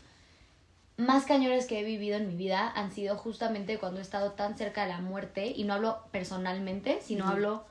más 0.98 1.26
cañones 1.26 1.66
que 1.66 1.80
he 1.80 1.84
vivido 1.84 2.18
en 2.18 2.28
mi 2.28 2.36
vida 2.36 2.72
han 2.76 2.92
sido 2.92 3.18
justamente 3.18 3.78
cuando 3.80 4.00
he 4.00 4.04
estado 4.04 4.32
tan 4.34 4.56
cerca 4.58 4.84
de 4.84 4.90
la 4.90 5.00
muerte 5.02 5.48
y 5.48 5.64
no 5.64 5.74
hablo 5.74 6.04
personalmente, 6.12 7.00
sino 7.02 7.28
hablo 7.28 7.66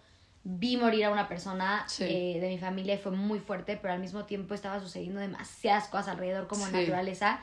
vi 0.45 0.77
morir 0.77 1.05
a 1.05 1.11
una 1.11 1.29
persona 1.29 1.85
Sí. 1.87 2.05
eh, 2.09 2.41
de 2.41 2.49
mi 2.49 2.59
familia 2.59 2.95
y 2.95 2.99
fue 2.99 3.13
muy 3.13 3.39
fuerte, 3.39 3.79
pero 3.81 3.95
al 3.95 4.01
mismo 4.01 4.25
tiempo 4.25 4.55
estaba 4.55 4.81
sucediendo 4.81 5.21
demasiadas 5.21 5.87
cosas 5.87 6.09
alrededor 6.09 6.49
como 6.49 6.67
Sí. 6.67 6.73
naturaleza 6.73 7.39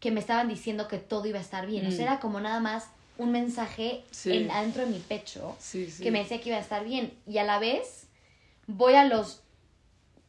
que 0.00 0.10
me 0.10 0.20
estaban 0.20 0.48
diciendo 0.48 0.86
que 0.88 0.98
todo 0.98 1.26
iba 1.26 1.38
a 1.38 1.42
estar 1.42 1.66
bien. 1.66 1.86
O 1.86 1.90
sea, 1.90 1.98
Mm. 2.06 2.08
era 2.08 2.20
como 2.20 2.40
nada 2.40 2.60
más 2.60 2.86
un 3.16 3.32
mensaje 3.32 4.04
Sí. 4.12 4.32
en, 4.32 4.50
adentro 4.50 4.84
de 4.84 4.90
mi 4.92 4.98
pecho 5.00 5.56
Sí, 5.58 5.90
sí. 5.90 6.02
que 6.02 6.10
me 6.10 6.20
decía 6.20 6.40
que 6.40 6.50
iba 6.50 6.58
a 6.58 6.60
estar 6.60 6.84
bien. 6.84 7.12
Y 7.26 7.38
a 7.38 7.44
la 7.44 7.58
vez 7.58 8.06
voy 8.66 8.94
a 8.94 9.04
los 9.04 9.40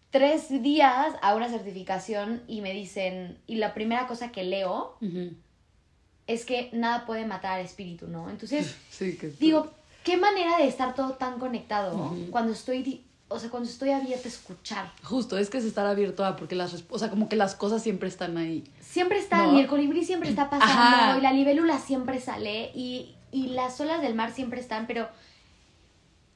tres 0.10 0.50
días 0.64 1.14
a 1.22 1.36
una 1.36 1.50
certificación 1.50 2.42
y 2.48 2.62
me 2.62 2.74
dicen, 2.74 3.38
y 3.46 3.56
la 3.58 3.76
primera 3.76 4.08
cosa 4.08 4.32
que 4.32 4.44
leo 4.44 4.98
es 6.26 6.46
que 6.46 6.70
nada 6.74 7.06
puede 7.06 7.26
matar 7.26 7.60
al 7.60 7.66
espíritu, 7.66 8.08
¿no? 8.08 8.30
Entonces, 8.30 8.76
Sí, 8.90 9.18
que 9.18 9.28
digo, 9.28 9.70
qué 10.04 10.18
manera 10.18 10.58
de 10.58 10.68
estar 10.68 10.96
todo 10.96 11.14
tan 11.14 11.38
conectado 11.40 12.16
cuando 12.32 12.54
estoy, 12.54 13.04
o 13.30 13.40
sea, 13.40 13.50
cuando 13.50 13.70
estoy 13.70 13.92
abierta 13.92 14.28
a 14.28 14.32
escuchar. 14.32 14.92
Justo, 15.04 15.38
es 15.38 15.50
que 15.50 15.60
es 15.60 15.64
estar 15.64 15.86
abierto 15.86 16.26
a, 16.26 16.36
porque 16.36 16.56
las, 16.56 16.84
o 16.90 17.00
sea, 17.00 17.10
como 17.10 17.30
que 17.30 17.36
las 17.36 17.56
cosas 17.56 17.82
siempre 17.82 18.10
están 18.10 18.38
ahí. 18.38 18.64
Siempre 18.82 19.20
está, 19.20 19.44
No. 19.46 19.54
y 19.58 19.62
el 19.62 19.68
colibrí 19.68 20.04
siempre 20.04 20.30
está 20.30 20.50
pasando, 20.50 20.74
Ajá. 20.74 21.18
y 21.18 21.22
la 21.22 21.32
libélula 21.32 21.78
siempre 21.80 22.20
sale, 22.20 22.72
y, 22.74 23.16
y 23.32 23.48
las 23.50 23.80
olas 23.80 24.02
del 24.02 24.16
mar 24.16 24.32
siempre 24.34 24.60
están, 24.60 24.88
pero 24.88 25.08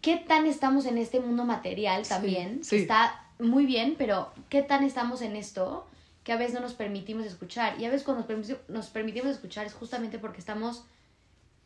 ¿qué 0.01 0.17
tan 0.17 0.45
estamos 0.45 0.85
en 0.85 0.97
este 0.97 1.19
mundo 1.19 1.45
material 1.45 2.07
también? 2.07 2.63
sí. 2.63 2.77
Está 2.77 3.19
muy 3.39 3.65
bien, 3.65 3.95
pero 3.97 4.31
¿qué 4.49 4.61
tan 4.61 4.83
estamos 4.83 5.21
en 5.21 5.35
esto 5.35 5.87
que 6.23 6.31
a 6.31 6.37
veces 6.37 6.53
no 6.53 6.59
nos 6.61 6.73
permitimos 6.73 7.25
escuchar? 7.25 7.79
Y 7.79 7.85
a 7.85 7.89
veces 7.89 8.03
cuando 8.05 8.21
nos 8.25 8.29
permiti- 8.29 8.59
nos 8.67 8.87
permitimos 8.87 9.31
escuchar 9.31 9.65
es 9.65 9.73
justamente 9.73 10.19
porque 10.19 10.39
estamos 10.39 10.83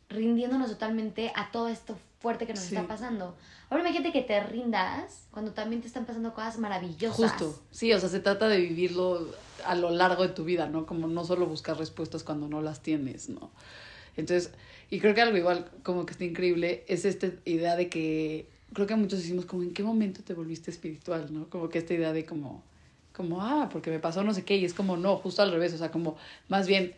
rindiéndonos 0.08 0.70
totalmente 0.70 1.32
a 1.34 1.50
todo 1.50 1.68
esto 1.68 1.98
fuerte 2.20 2.46
que 2.46 2.54
nos 2.54 2.62
Sí. 2.62 2.74
está 2.74 2.88
pasando. 2.88 3.36
Ahora 3.70 3.84
imagínate 3.84 4.12
que 4.12 4.22
te 4.22 4.40
rindas 4.42 5.26
cuando 5.30 5.52
también 5.52 5.80
te 5.82 5.86
están 5.86 6.04
pasando 6.06 6.34
cosas 6.34 6.58
maravillosas. 6.58 7.16
Justo, 7.32 7.60
sí, 7.70 7.92
o 7.92 8.00
sea, 8.00 8.08
se 8.08 8.20
trata 8.20 8.48
de 8.48 8.58
vivirlo 8.58 9.28
a 9.64 9.74
lo 9.74 9.90
largo 9.90 10.22
de 10.22 10.30
tu 10.30 10.44
vida, 10.44 10.68
¿no? 10.68 10.86
Como 10.86 11.06
no 11.06 11.24
solo 11.24 11.46
buscar 11.46 11.76
respuestas 11.76 12.24
cuando 12.24 12.48
no 12.48 12.62
las 12.62 12.82
tienes, 12.82 13.28
¿no? 13.28 13.50
Entonces, 14.16 14.52
y 14.90 14.98
creo 15.00 15.14
que 15.14 15.20
algo 15.20 15.36
igual 15.36 15.70
como 15.82 16.06
que 16.06 16.12
está 16.12 16.24
increíble 16.24 16.84
es 16.88 17.04
esta 17.04 17.28
idea 17.44 17.76
de 17.76 17.88
que, 17.88 18.48
creo 18.72 18.86
que 18.86 18.96
muchos 18.96 19.20
decimos 19.20 19.44
como, 19.44 19.62
¿en 19.62 19.72
qué 19.72 19.82
momento 19.82 20.22
te 20.24 20.34
volviste 20.34 20.70
espiritual, 20.70 21.32
¿no? 21.32 21.48
Como 21.50 21.68
que 21.68 21.78
esta 21.78 21.94
idea 21.94 22.12
de 22.12 22.24
como, 22.24 22.62
como, 23.14 23.42
ah, 23.42 23.68
porque 23.70 23.90
me 23.90 24.00
pasó 24.00 24.24
no 24.24 24.34
sé 24.34 24.44
qué, 24.44 24.56
y 24.56 24.64
es 24.64 24.74
como, 24.74 24.96
no, 24.96 25.16
justo 25.16 25.42
al 25.42 25.52
revés, 25.52 25.72
o 25.74 25.78
sea, 25.78 25.90
como, 25.92 26.16
más 26.48 26.66
bien, 26.66 26.94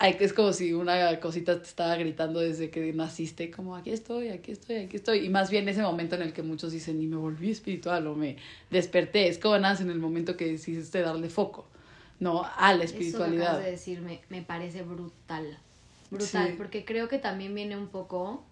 es 0.00 0.32
como 0.32 0.52
si 0.52 0.72
una 0.72 1.18
cosita 1.18 1.56
te 1.60 1.66
estaba 1.66 1.96
gritando 1.96 2.38
desde 2.40 2.70
que 2.70 2.92
naciste, 2.92 3.50
como 3.50 3.74
aquí 3.74 3.90
estoy, 3.90 4.28
aquí 4.28 4.52
estoy, 4.52 4.76
aquí 4.76 4.96
estoy. 4.96 5.18
Y 5.26 5.28
más 5.28 5.50
bien 5.50 5.68
ese 5.68 5.82
momento 5.82 6.14
en 6.14 6.22
el 6.22 6.32
que 6.32 6.42
muchos 6.42 6.70
dicen, 6.72 7.02
y 7.02 7.06
me 7.06 7.16
volví 7.16 7.50
espiritual 7.50 8.06
o 8.06 8.14
me 8.14 8.36
desperté, 8.70 9.28
es 9.28 9.38
como 9.38 9.58
nace 9.58 9.82
en 9.82 9.90
el 9.90 9.98
momento 9.98 10.36
que 10.36 10.46
decidiste 10.46 11.00
darle 11.00 11.28
foco, 11.28 11.66
¿no? 12.20 12.44
A 12.44 12.74
la 12.74 12.84
Eso 12.84 12.94
espiritualidad. 12.94 13.46
acabas 13.48 13.64
de 13.64 13.70
decir 13.72 14.00
me, 14.00 14.20
me 14.28 14.42
parece 14.42 14.82
brutal. 14.82 15.58
Brutal, 16.10 16.48
Sí. 16.50 16.54
porque 16.56 16.84
creo 16.84 17.08
que 17.08 17.18
también 17.18 17.54
viene 17.54 17.76
un 17.76 17.88
poco... 17.88 18.44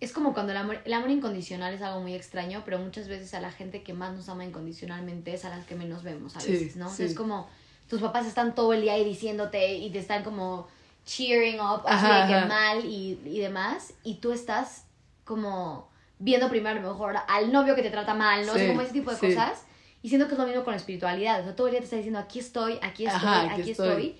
Es 0.00 0.12
como 0.12 0.32
cuando 0.34 0.52
el 0.52 0.58
amor, 0.58 0.78
el 0.84 0.92
amor 0.92 1.10
incondicional 1.10 1.72
es 1.74 1.80
algo 1.82 2.00
muy 2.00 2.14
extraño, 2.14 2.62
pero 2.64 2.78
muchas 2.78 3.08
veces 3.08 3.32
a 3.34 3.40
la 3.40 3.50
gente 3.50 3.82
que 3.82 3.94
más 3.94 4.14
nos 4.14 4.28
ama 4.28 4.44
incondicionalmente 4.44 5.32
es 5.34 5.44
a 5.44 5.50
las 5.50 5.66
que 5.66 5.74
menos 5.76 6.02
vemos 6.02 6.36
a 6.36 6.40
Sí, 6.40 6.52
veces, 6.52 6.76
¿no? 6.76 6.86
O 6.86 6.90
sea, 6.90 7.06
sí. 7.06 7.12
es 7.12 7.14
como 7.16 7.48
tus 7.88 8.00
papás 8.00 8.26
están 8.26 8.54
todo 8.54 8.72
el 8.72 8.82
día 8.82 8.94
ahí 8.94 9.04
diciéndote 9.04 9.74
y 9.74 9.90
te 9.90 9.98
están 9.98 10.24
como 10.24 10.66
cheering 11.04 11.60
up, 11.60 11.82
así 11.86 12.06
Ajá, 12.06 12.22
de 12.22 12.26
que 12.28 12.34
ajá. 12.34 12.46
mal 12.46 12.84
y, 12.84 13.20
y 13.24 13.38
demás, 13.40 13.92
y 14.04 14.14
tú 14.16 14.32
estás 14.32 14.86
como 15.24 15.88
viendo 16.18 16.48
primero 16.48 16.78
a 16.78 16.82
lo 16.82 16.90
mejor 16.92 17.16
al 17.28 17.52
novio 17.52 17.74
que 17.74 17.82
te 17.82 17.90
trata 17.90 18.14
mal, 18.14 18.46
¿no? 18.46 18.52
O 18.52 18.54
sea, 18.54 18.64
Sí, 18.64 18.68
como 18.68 18.80
ese 18.80 18.92
tipo 18.92 19.10
de 19.10 19.16
sí. 19.16 19.26
cosas. 19.34 19.64
Y 20.02 20.08
siento 20.08 20.26
que 20.26 20.34
es 20.34 20.38
lo 20.38 20.46
mismo 20.46 20.64
con 20.64 20.72
la 20.72 20.76
espiritualidad. 20.76 21.40
O 21.40 21.44
sea, 21.44 21.56
todo 21.56 21.66
el 21.66 21.72
día 21.72 21.80
te 21.80 21.84
está 21.84 21.96
diciendo, 21.96 22.18
aquí 22.18 22.38
estoy, 22.38 22.78
aquí 22.82 23.06
estoy, 23.06 23.26
Ajá, 23.26 23.40
aquí, 23.52 23.60
aquí 23.62 23.70
estoy. 23.70 23.88
estoy. 23.88 24.16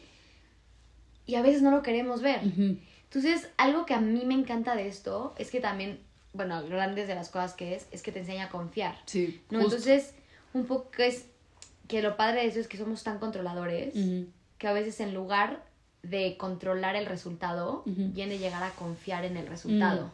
Y 1.26 1.34
a 1.36 1.42
veces 1.42 1.62
no 1.62 1.70
lo 1.70 1.82
queremos 1.82 2.22
ver. 2.22 2.40
Ujú. 2.44 2.78
Entonces, 3.04 3.48
algo 3.56 3.86
que 3.86 3.94
a 3.94 4.00
mí 4.00 4.24
me 4.24 4.34
encanta 4.34 4.74
de 4.76 4.88
esto 4.88 5.34
es 5.38 5.50
que 5.50 5.60
también, 5.60 6.00
bueno, 6.32 6.62
grandes 6.66 7.06
de 7.06 7.14
las 7.14 7.28
cosas 7.28 7.54
que 7.54 7.74
es, 7.74 7.86
es 7.92 8.02
que 8.02 8.12
te 8.12 8.18
enseña 8.20 8.44
a 8.46 8.48
confiar. 8.48 8.96
Sí, 9.06 9.42
¿no? 9.50 9.60
Entonces, 9.60 10.14
un 10.52 10.64
poco 10.66 10.90
es 10.98 11.26
que 11.88 12.02
lo 12.02 12.16
padre 12.16 12.42
de 12.42 12.46
eso 12.48 12.60
es 12.60 12.68
que 12.68 12.76
somos 12.76 13.02
tan 13.02 13.18
controladores 13.18 13.94
que 14.58 14.66
a 14.68 14.72
veces 14.72 15.00
en 15.00 15.14
lugar 15.14 15.64
de 16.02 16.36
controlar 16.36 16.96
el 16.96 17.06
resultado, 17.06 17.82
Ujú. 17.86 18.10
viene 18.12 18.38
llegar 18.38 18.62
a 18.62 18.70
confiar 18.70 19.24
en 19.24 19.36
el 19.36 19.46
resultado. 19.46 20.10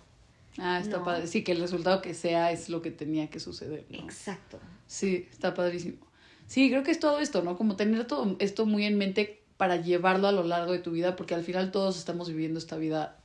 Ah, 0.58 0.78
está 0.80 0.98
No. 0.98 1.04
padre. 1.04 1.26
Sí, 1.26 1.44
que 1.44 1.52
el 1.52 1.60
resultado 1.60 2.02
que 2.02 2.14
sea 2.14 2.50
es 2.52 2.68
lo 2.68 2.82
que 2.82 2.90
tenía 2.90 3.28
que 3.30 3.40
suceder, 3.40 3.86
¿no? 3.90 3.98
Exacto. 3.98 4.58
Sí, 4.86 5.28
está 5.30 5.54
padrísimo. 5.54 5.98
Sí, 6.46 6.68
creo 6.70 6.82
que 6.82 6.90
es 6.90 6.98
todo 6.98 7.20
esto, 7.20 7.42
¿no? 7.42 7.56
Como 7.56 7.76
tener 7.76 8.04
todo 8.06 8.36
esto 8.40 8.66
muy 8.66 8.84
en 8.84 8.98
mente 8.98 9.42
para 9.56 9.76
llevarlo 9.76 10.26
a 10.26 10.32
lo 10.32 10.42
largo 10.42 10.72
de 10.72 10.78
tu 10.80 10.90
vida, 10.90 11.14
porque 11.16 11.34
al 11.34 11.44
final 11.44 11.70
todos 11.70 11.98
estamos 11.98 12.28
viviendo 12.28 12.58
esta 12.58 12.76
vida 12.76 13.16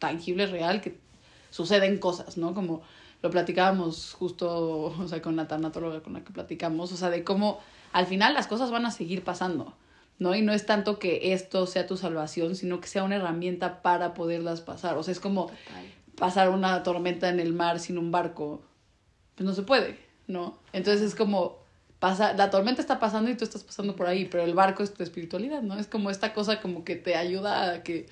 tangible, 0.00 0.46
real, 0.46 0.80
que 0.80 0.98
suceden 1.54 1.98
cosas, 1.98 2.36
¿no? 2.36 2.52
Como 2.52 2.82
lo 3.22 3.30
platicábamos 3.30 4.12
justo, 4.12 4.92
o 4.98 5.08
sea, 5.08 5.22
con 5.22 5.36
la 5.36 5.46
tanatóloga 5.46 6.02
con 6.02 6.14
la 6.14 6.24
que 6.24 6.32
platicamos, 6.32 6.92
o 6.92 6.96
sea, 6.96 7.10
de 7.10 7.22
cómo 7.22 7.60
al 7.92 8.06
final 8.06 8.34
las 8.34 8.48
cosas 8.48 8.72
van 8.72 8.86
a 8.86 8.90
seguir 8.90 9.22
pasando, 9.22 9.72
¿no? 10.18 10.34
Y 10.34 10.42
no 10.42 10.52
es 10.52 10.66
tanto 10.66 10.98
que 10.98 11.32
esto 11.32 11.66
sea 11.66 11.86
tu 11.86 11.96
salvación, 11.96 12.56
sino 12.56 12.80
que 12.80 12.88
sea 12.88 13.04
una 13.04 13.14
herramienta 13.14 13.82
para 13.82 14.14
poderlas 14.14 14.62
pasar. 14.62 14.98
O 14.98 15.04
sea, 15.04 15.12
es 15.12 15.20
como 15.20 15.46
Total. 15.46 15.92
pasar 16.16 16.50
una 16.50 16.82
tormenta 16.82 17.28
en 17.28 17.38
el 17.38 17.52
mar 17.52 17.78
sin 17.78 17.98
un 17.98 18.10
barco, 18.10 18.60
pues 19.36 19.46
no 19.46 19.54
se 19.54 19.62
puede, 19.62 19.96
¿no? 20.26 20.58
Entonces 20.72 21.02
es 21.02 21.14
como 21.14 21.58
pasa, 22.00 22.32
la 22.32 22.50
tormenta 22.50 22.80
está 22.80 22.98
pasando 22.98 23.30
y 23.30 23.36
tú 23.36 23.44
estás 23.44 23.62
pasando 23.62 23.94
por 23.94 24.08
ahí, 24.08 24.24
pero 24.24 24.42
el 24.42 24.54
barco 24.54 24.82
es 24.82 24.92
tu 24.92 25.04
espiritualidad, 25.04 25.62
¿no? 25.62 25.78
Es 25.78 25.86
como 25.86 26.10
esta 26.10 26.34
cosa 26.34 26.60
como 26.60 26.82
que 26.82 26.96
te 26.96 27.14
ayuda 27.14 27.74
a 27.74 27.82
que 27.84 28.08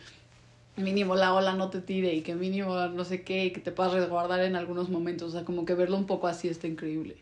mínimo 0.77 1.15
la 1.17 1.35
ola 1.35 1.55
no 1.55 1.71
te 1.71 1.81
tire 1.81 2.15
y 2.15 2.23
que 2.23 2.35
mínimo 2.35 2.75
no 2.89 3.05
sé 3.05 3.23
qué, 3.23 3.47
y 3.47 3.51
que 3.53 3.61
te 3.61 3.73
puedas 3.73 3.93
resguardar 3.93 4.41
en 4.41 4.57
algunos 4.57 4.89
momentos, 4.89 5.29
o 5.31 5.33
sea, 5.33 5.45
como 5.45 5.65
que 5.65 5.75
verlo 5.75 5.97
un 5.97 6.07
poco 6.07 6.27
así 6.29 6.49
está 6.49 6.67
increíble. 6.67 7.17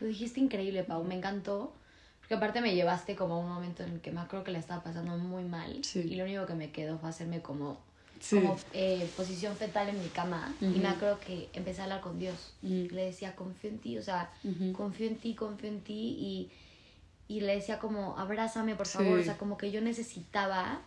Lo 0.00 0.06
dijiste 0.06 0.40
increíble, 0.40 0.84
Pau, 0.84 1.04
me 1.04 1.14
encantó. 1.14 1.72
Porque 2.20 2.34
aparte 2.34 2.60
me 2.60 2.74
llevaste 2.76 3.16
como 3.16 3.34
a 3.34 3.38
un 3.38 3.48
momento 3.48 3.82
en 3.82 3.94
el 3.94 4.00
que 4.00 4.12
me 4.12 4.20
acuerdo 4.20 4.44
que 4.44 4.52
la 4.52 4.60
estaba 4.60 4.82
pasando 4.84 5.16
muy 5.18 5.42
mal. 5.42 5.82
Sí. 5.82 6.00
Y 6.00 6.14
lo 6.14 6.24
único 6.24 6.46
que 6.46 6.54
me 6.54 6.70
quedó 6.70 6.96
fue 6.98 7.08
hacerme 7.08 7.40
como, 7.42 7.78
Sí. 8.20 8.36
como 8.36 8.56
eh, 8.72 9.10
posición 9.16 9.56
fetal 9.56 9.88
en 9.88 10.00
mi 10.00 10.08
cama. 10.10 10.54
Y 10.60 10.66
Ujú. 10.66 10.78
me 10.78 10.88
acuerdo 10.88 11.18
que 11.18 11.48
empecé 11.54 11.80
a 11.80 11.84
hablar 11.84 12.00
con 12.02 12.18
Dios. 12.20 12.54
Ujú. 12.62 12.94
Le 12.94 13.06
decía, 13.06 13.34
confío 13.34 13.70
en 13.70 13.78
ti, 13.78 13.98
o 13.98 14.02
sea, 14.02 14.30
Ujú. 14.44 14.72
confío 14.72 15.08
en 15.08 15.16
ti, 15.16 15.34
confío 15.34 15.68
en 15.70 15.80
ti. 15.80 15.92
Y, 16.20 16.50
y 17.26 17.40
le 17.40 17.56
decía 17.56 17.78
como, 17.80 18.16
abrázame, 18.16 18.76
por 18.76 18.86
Sí. 18.86 18.98
favor. 18.98 19.18
O 19.18 19.22
sea, 19.24 19.36
como 19.36 19.58
que 19.58 19.72
yo 19.72 19.80
necesitaba. 19.80 20.80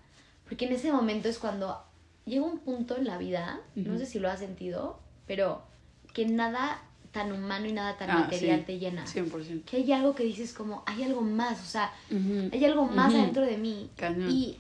Porque 0.46 0.66
en 0.66 0.72
ese 0.74 0.92
momento 0.94 1.28
es 1.28 1.40
cuando 1.40 1.84
llega 2.26 2.46
un 2.46 2.60
punto 2.60 2.96
en 2.98 3.06
la 3.06 3.18
vida, 3.18 3.60
no 3.76 3.98
sé 3.98 4.06
si 4.06 4.20
lo 4.20 4.30
has 4.30 4.40
sentido, 4.40 5.00
pero 5.28 5.62
que 6.14 6.26
nada 6.26 6.82
tan 7.12 7.32
humano 7.32 7.68
y 7.68 7.74
nada 7.74 7.98
tan 7.98 8.10
Ah, 8.10 8.20
material 8.22 8.60
sí. 8.62 8.66
te 8.66 8.80
llena 8.80 9.06
100%. 9.06 9.64
que 9.66 9.78
hay 9.78 9.92
algo 9.92 10.16
que 10.16 10.24
dices 10.24 10.54
como, 10.54 10.84
hay 10.86 11.04
algo 11.04 11.22
más, 11.22 11.62
o 11.62 11.66
sea, 11.66 11.92
hay 12.52 12.66
algo 12.66 12.86
más 12.86 13.12
Ujú. 13.14 13.22
adentro 13.22 13.46
de 13.46 13.58
mí. 13.58 13.90
Cañón. 13.98 14.30
Y, 14.32 14.58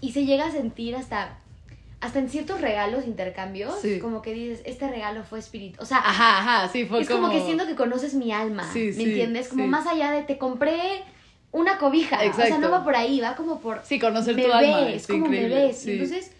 y 0.00 0.12
se 0.12 0.24
llega 0.24 0.46
a 0.46 0.50
sentir 0.50 0.96
hasta, 0.96 1.38
hasta 2.00 2.18
en 2.18 2.28
ciertos 2.28 2.60
regalos, 2.60 3.06
intercambios, 3.06 3.78
Sí. 3.80 4.00
como 4.00 4.22
que 4.22 4.32
dices, 4.34 4.60
este 4.64 4.88
regalo 4.88 5.22
fue 5.22 5.38
espíritu. 5.38 5.80
O 5.80 5.84
sea, 5.86 5.98
Ajá, 5.98 6.38
ajá, 6.40 6.68
sí, 6.72 6.84
fue 6.84 7.02
es 7.02 7.08
como... 7.08 7.30
que 7.30 7.40
siento 7.44 7.66
que 7.66 7.76
conoces 7.76 8.14
mi 8.14 8.32
alma, 8.32 8.64
Sí, 8.72 8.86
¿me 8.86 8.92
sí, 8.94 9.04
entiendes? 9.04 9.48
Como 9.48 9.66
más 9.68 9.86
allá 9.86 10.10
de 10.10 10.22
te 10.24 10.38
compré 10.38 11.04
una 11.52 11.78
cobija. 11.78 12.16
O 12.16 12.20
sea, 12.20 12.26
Exacto. 12.46 12.58
no 12.58 12.70
va 12.72 12.82
por 12.82 12.96
ahí, 12.96 13.20
va 13.20 13.36
como 13.36 13.60
por... 13.60 13.82
Sí, 13.84 14.00
conocer 14.00 14.34
me 14.34 14.42
tu 14.44 14.52
alma, 14.52 14.80
ves, 14.80 14.96
está 15.02 15.12
como 15.12 15.26
increíble. 15.26 15.54
me 15.54 15.62
ves. 15.66 15.78
sí. 15.78 15.92
Entonces, 15.92 16.32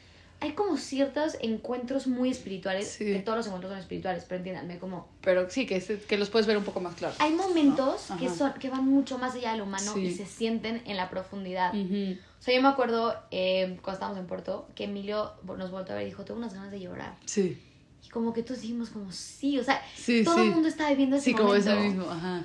hay 0.42 0.52
como 0.52 0.76
ciertos 0.76 1.37
encuentros 1.40 2.06
muy 2.06 2.30
espirituales. 2.30 2.88
Sí. 2.88 3.04
Que 3.06 3.20
todos 3.20 3.38
los 3.38 3.46
encuentros 3.46 3.70
son 3.72 3.80
espirituales, 3.80 4.25
pero 4.28 4.38
entiéndanme, 4.38 4.78
como 4.78 5.08
Pero 5.22 5.49
sí, 5.49 5.66
que, 5.66 6.16
los 6.18 6.30
puedes 6.30 6.46
ver 6.46 6.56
un 6.58 6.64
poco 6.64 6.80
más 6.80 6.94
claros. 6.96 7.16
hay 7.20 7.32
momentos 7.32 8.08
que, 8.18 8.28
son, 8.28 8.52
que 8.54 8.68
van 8.68 8.84
mucho 8.84 9.18
más 9.18 9.34
allá 9.34 9.52
de 9.52 9.58
lo 9.58 9.64
humano 9.64 9.94
Sí. 9.94 10.00
y 10.00 10.14
se 10.14 10.26
sienten 10.26 10.82
en 10.84 10.96
la 10.96 11.08
profundidad. 11.08 11.72
Ujú. 11.75 12.18
O 12.40 12.42
sea, 12.44 12.54
yo 12.54 12.61
me 12.61 12.68
acuerdo 12.68 13.14
eh, 13.30 13.78
cuando 13.82 13.92
estábamos 13.92 14.18
en 14.18 14.26
Puerto 14.26 14.66
que 14.75 14.84
Emilio 14.84 15.32
nos 15.46 15.70
volvió 15.70 15.92
a 15.92 15.96
ver 15.96 16.02
y 16.02 16.06
dijo, 16.11 16.25
tengo 16.25 16.38
unas 16.38 16.52
ganas 16.54 16.72
de 16.72 16.80
llorar. 16.80 17.14
Sí, 17.25 17.56
Y 18.04 18.08
como 18.08 18.32
que 18.32 18.42
todos 18.42 18.61
dijimos 18.62 18.90
como, 18.90 19.12
sí, 19.12 19.58
o 19.61 19.64
sea, 19.64 19.80
sí, 19.96 20.25
todo 20.25 20.42
el 20.42 20.50
mundo 20.50 20.66
está 20.68 20.88
viviendo 20.90 21.14
ese 21.16 21.26
sí, 21.26 21.32
como 21.34 21.49
momento. 21.50 21.70
ese 21.70 21.80
mismo, 21.80 22.11
ajá. 22.11 22.44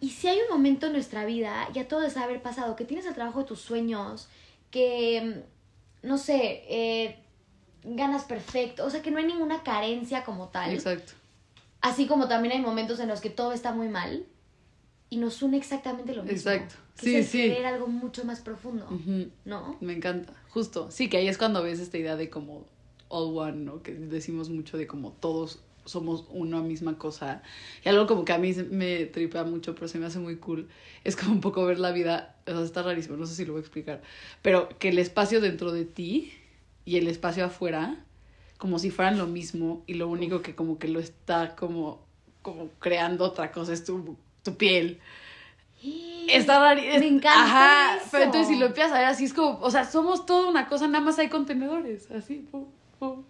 Y 0.00 0.10
si 0.10 0.28
hay 0.28 0.38
un 0.38 0.48
momento 0.56 0.86
en 0.86 0.92
nuestra 0.92 1.24
vida, 1.24 1.68
ya 1.72 1.86
todo 1.88 2.02
es 2.04 2.16
haber 2.16 2.42
pasado, 2.42 2.74
que 2.76 2.84
tienes 2.84 3.06
el 3.06 3.14
trabajo 3.14 3.40
de 3.40 3.44
tus 3.46 3.60
sueños, 3.60 4.28
que, 4.70 5.42
no 6.02 6.18
sé, 6.18 6.62
eh, 6.68 7.18
ganas 7.84 8.24
perfecto, 8.24 8.84
o 8.84 8.90
sea, 8.90 9.02
que 9.02 9.10
no 9.10 9.18
hay 9.18 9.24
ninguna 9.24 9.62
carencia 9.62 10.24
como 10.24 10.48
tal. 10.48 10.72
Exacto. 10.72 11.12
Así 11.80 12.06
como 12.06 12.28
también 12.28 12.54
hay 12.54 12.60
momentos 12.60 13.00
en 13.00 13.08
los 13.08 13.20
que 13.20 13.30
todo 13.30 13.52
está 13.52 13.72
muy 13.72 13.88
mal 13.88 14.24
y 15.10 15.16
nos 15.16 15.42
une 15.42 15.56
exactamente 15.56 16.14
lo 16.14 16.22
mismo. 16.22 16.36
Exacto. 16.36 16.74
Que 16.96 17.04
Sí, 17.06 17.14
es 17.16 17.28
sí. 17.28 17.38
querer 17.42 17.66
algo 17.66 17.86
mucho 17.88 18.24
más 18.24 18.40
profundo. 18.40 18.86
¿no? 19.44 19.76
Me 19.80 19.92
encanta, 19.92 20.32
justo. 20.50 20.90
Sí, 20.90 21.08
que 21.08 21.16
ahí 21.16 21.28
es 21.28 21.38
cuando 21.38 21.62
ves 21.62 21.80
esta 21.80 21.98
idea 21.98 22.16
de 22.16 22.30
como 22.30 22.66
all 23.08 23.36
one, 23.36 23.58
¿no? 23.64 23.82
Que 23.82 23.92
decimos 23.94 24.48
mucho 24.48 24.78
de 24.78 24.86
como 24.86 25.10
todos 25.12 25.60
somos 25.84 26.24
una 26.30 26.60
misma 26.60 26.98
cosa. 26.98 27.42
Y 27.84 27.88
algo 27.88 28.06
como 28.06 28.24
que 28.24 28.32
a 28.32 28.38
mí 28.38 28.52
me 28.70 29.06
tripea 29.06 29.44
mucho, 29.44 29.74
pero 29.74 29.88
se 29.88 29.98
me 29.98 30.06
hace 30.06 30.18
muy 30.18 30.36
cool. 30.36 30.68
Es 31.04 31.16
como 31.16 31.32
un 31.32 31.40
poco 31.40 31.64
ver 31.64 31.78
la 31.78 31.92
vida, 31.92 32.36
o 32.46 32.50
sea, 32.52 32.62
está 32.62 32.82
rarísimo, 32.82 33.16
no 33.16 33.26
sé 33.26 33.34
si 33.34 33.44
lo 33.44 33.52
voy 33.52 33.60
a 33.60 33.62
explicar, 33.62 34.02
pero 34.42 34.68
que 34.78 34.88
el 34.90 34.98
espacio 34.98 35.40
dentro 35.40 35.72
de 35.72 35.84
ti 35.84 36.32
y 36.84 36.96
el 36.96 37.08
espacio 37.08 37.44
afuera, 37.44 38.04
como 38.58 38.78
si 38.78 38.90
fueran 38.90 39.18
lo 39.18 39.26
mismo 39.26 39.82
y 39.86 39.94
lo 39.94 40.08
único 40.08 40.42
que 40.42 40.54
como 40.54 40.78
que 40.78 40.88
lo 40.88 41.00
está 41.00 41.56
como, 41.56 42.00
como 42.42 42.68
creando 42.78 43.24
otra 43.24 43.50
cosa 43.52 43.72
es 43.72 43.84
tu, 43.84 44.16
tu 44.42 44.56
piel. 44.56 45.00
Está 46.28 46.60
rarísimo. 46.60 47.00
Me 47.00 47.08
encanta 47.08 47.42
Ajá, 47.42 47.96
eso. 47.96 48.06
pero 48.12 48.24
entonces 48.24 48.48
si 48.48 48.56
lo 48.56 48.66
empiezas 48.66 48.92
a 48.92 48.98
ver 48.98 49.06
así 49.06 49.24
es 49.24 49.34
como, 49.34 49.58
o 49.60 49.70
sea, 49.72 49.84
somos 49.84 50.24
toda 50.24 50.48
una 50.48 50.68
cosa, 50.68 50.86
nada 50.86 51.04
más 51.04 51.18
hay 51.18 51.28
contenedores, 51.28 52.08
así, 52.12 52.46
pum, 52.50 52.66
pum. 53.00 53.24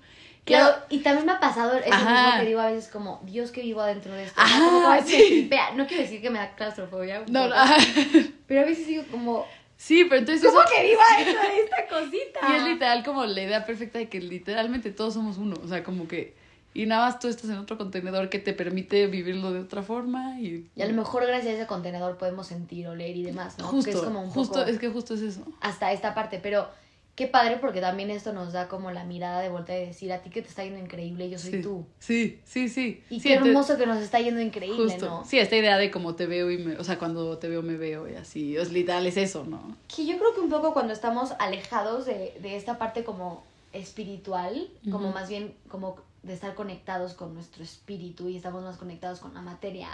Claro, 0.45 0.75
y 0.89 0.99
también 1.01 1.25
me 1.27 1.33
ha 1.33 1.41
pasado 1.41 1.77
eso 1.79 1.93
Ajá. 1.93 2.25
mismo 2.27 2.41
que 2.41 2.47
digo 2.49 2.61
a 2.61 2.71
veces 2.73 2.91
como, 2.91 3.21
Dios 3.25 3.53
que 3.53 3.63
vivo 3.63 3.81
adentro 3.81 4.13
de 4.13 4.25
esto. 4.25 4.41
Ajá, 4.41 4.97
que 4.99 5.03
veces 5.05 5.11
sí. 5.21 5.29
tripea. 5.29 5.71
No 5.75 5.87
quiero 5.87 6.03
decir 6.03 6.21
que 6.21 6.31
me 6.31 6.39
da 6.41 6.55
claustrofobia, 6.57 7.23
No, 7.29 7.49
no, 7.49 7.55
pero 8.47 8.61
a 8.63 8.65
veces 8.65 8.87
digo 8.87 9.05
como, 9.11 9.47
Sí, 9.77 10.05
pero 10.05 10.21
entonces 10.21 10.45
¿cómo 10.49 10.61
eso- 10.63 10.71
que 10.75 10.83
vivo 10.87 11.01
adentro 11.15 11.43
de 11.43 11.59
esta 11.61 11.87
cosita? 11.89 12.41
Y 12.51 12.57
es 12.57 12.65
literal 12.65 13.05
como 13.05 13.25
la 13.25 13.41
idea 13.43 13.65
perfecta 13.67 13.99
de 13.99 14.09
que 14.09 14.21
literalmente 14.21 14.91
todos 14.93 15.15
somos 15.15 15.39
uno. 15.39 15.57
O 15.65 15.69
sea, 15.69 15.83
como 15.83 16.07
que. 16.09 16.35
Y 16.75 16.87
nada 16.87 17.05
más 17.07 17.19
tú 17.19 17.29
estás 17.29 17.51
en 17.51 17.59
otro 17.59 17.77
contenedor 17.77 18.31
que 18.31 18.39
te 18.39 18.53
permite 18.55 19.07
vivirlo 19.07 19.53
de 19.53 19.61
otra 19.61 19.83
forma. 19.83 20.41
Y, 20.41 20.71
Y 20.75 20.83
a 20.83 20.87
lo 20.87 20.95
mejor 20.95 21.27
gracias 21.27 21.53
a 21.55 21.57
ese 21.59 21.67
contenedor 21.67 22.17
podemos 22.17 22.47
sentir, 22.47 22.87
oler 22.89 23.15
y 23.17 23.25
demás, 23.25 23.59
¿no? 23.59 23.67
Justo, 23.67 23.91
que 23.91 23.97
es 23.97 24.03
como 24.03 24.23
un 24.23 24.31
justo, 24.31 24.55
poco 24.61 24.67
es 24.71 24.79
que 24.79 24.89
justo 24.89 25.15
es 25.15 25.21
eso. 25.21 25.43
hasta 25.61 25.93
esta 25.93 26.15
parte, 26.15 26.39
pero 26.43 26.69
qué 27.14 27.26
padre 27.26 27.59
porque 27.59 27.81
también 27.81 28.11
esto 28.11 28.33
nos 28.33 28.52
da 28.52 28.69
como 28.69 28.90
la 28.90 29.04
mirada 29.04 29.40
de 29.40 29.49
vuelta 29.50 29.73
de 29.75 29.87
decir 29.87 30.12
a 30.12 30.23
ti 30.23 30.31
que 30.31 30.40
te 30.42 30.49
está 30.49 30.64
yendo 30.64 30.78
increíble, 30.81 31.28
yo 31.28 31.38
soy 31.38 31.50
sí. 31.52 31.61
tú. 31.62 31.85
Sí, 31.99 32.40
sí, 32.45 32.69
sí. 32.69 33.02
Y 33.11 33.16
Sí, 33.21 33.28
qué 33.28 33.35
entonces- 33.35 33.50
hermoso 33.54 33.76
que 33.78 33.87
nos 33.87 33.99
está 34.02 34.19
yendo 34.21 34.40
increíble, 34.40 34.85
Justo. 34.92 35.07
¿no? 35.07 35.25
Sí, 35.25 35.38
esta 35.38 35.57
idea 35.57 35.76
de 35.76 35.90
cómo 35.90 36.14
te 36.14 36.26
veo 36.26 36.50
y 36.50 36.59
me. 36.59 36.76
O 36.78 36.85
sea, 36.85 36.99
cuando 36.99 37.37
te 37.38 37.49
veo, 37.49 37.62
me 37.62 37.76
veo 37.76 38.09
y 38.09 38.14
así. 38.14 38.57
Es 38.57 38.73
literal, 38.73 39.07
es 39.07 39.16
eso, 39.19 39.45
¿no? 39.45 39.76
Que 39.95 40.07
yo 40.07 40.19
creo 40.19 40.35
que 40.35 40.40
un 40.40 40.49
poco 40.50 40.73
cuando 40.73 40.92
estamos 40.92 41.33
alejados 41.38 42.07
de, 42.07 42.35
de 42.40 42.57
esta 42.57 42.78
parte 42.78 43.04
como 43.04 43.45
espiritual, 43.73 44.69
como 44.90 45.12
más 45.12 45.28
bien 45.28 45.54
como 45.69 45.97
de 46.23 46.35
estar 46.35 46.54
conectados 46.54 47.14
con 47.14 47.35
nuestro 47.35 47.62
espíritu 47.62 48.28
y 48.28 48.37
estamos 48.37 48.62
más 48.62 48.76
conectados 48.76 49.19
con 49.21 49.35
la 49.35 49.42
materia, 49.42 49.88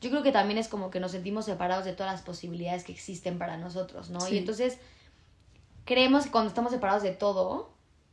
yo 0.00 0.10
creo 0.10 0.22
que 0.22 0.30
también 0.32 0.58
es 0.58 0.68
como 0.68 0.90
que 0.90 1.00
nos 1.00 1.10
sentimos 1.12 1.44
separados 1.46 1.84
de 1.84 1.92
todas 1.92 2.12
las 2.12 2.22
posibilidades 2.22 2.84
que 2.84 2.92
existen 2.92 3.38
para 3.38 3.56
nosotros, 3.56 4.10
¿no? 4.10 4.20
Sí. 4.20 4.36
Y 4.36 4.38
entonces 4.38 4.78
creemos 5.88 6.24
que 6.26 6.30
cuando 6.30 6.48
estamos 6.48 6.70
separados 6.70 7.02
de 7.02 7.12
todo, 7.12 7.72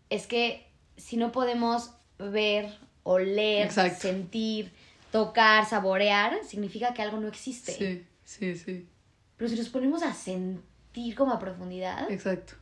es 0.10 0.28
que 0.28 0.66
si 0.96 1.18
no 1.18 1.34
podemos 1.34 1.92
ver, 2.18 2.74
oler, 3.04 3.66
Exacto. 3.66 4.00
sentir, 4.00 4.72
tocar, 5.12 5.66
saborear, 5.66 6.40
significa 6.48 6.94
que 6.94 7.02
algo 7.02 7.20
no 7.20 7.28
existe. 7.28 7.74
Sí, 7.74 8.06
sí, 8.24 8.56
sí. 8.56 8.88
Pero 9.36 9.50
si 9.50 9.58
nos 9.58 9.68
ponemos 9.68 10.04
a 10.04 10.14
sentir 10.14 11.16
como 11.16 11.34
a 11.34 11.40
profundidad, 11.40 12.10
Exacto. 12.10 12.54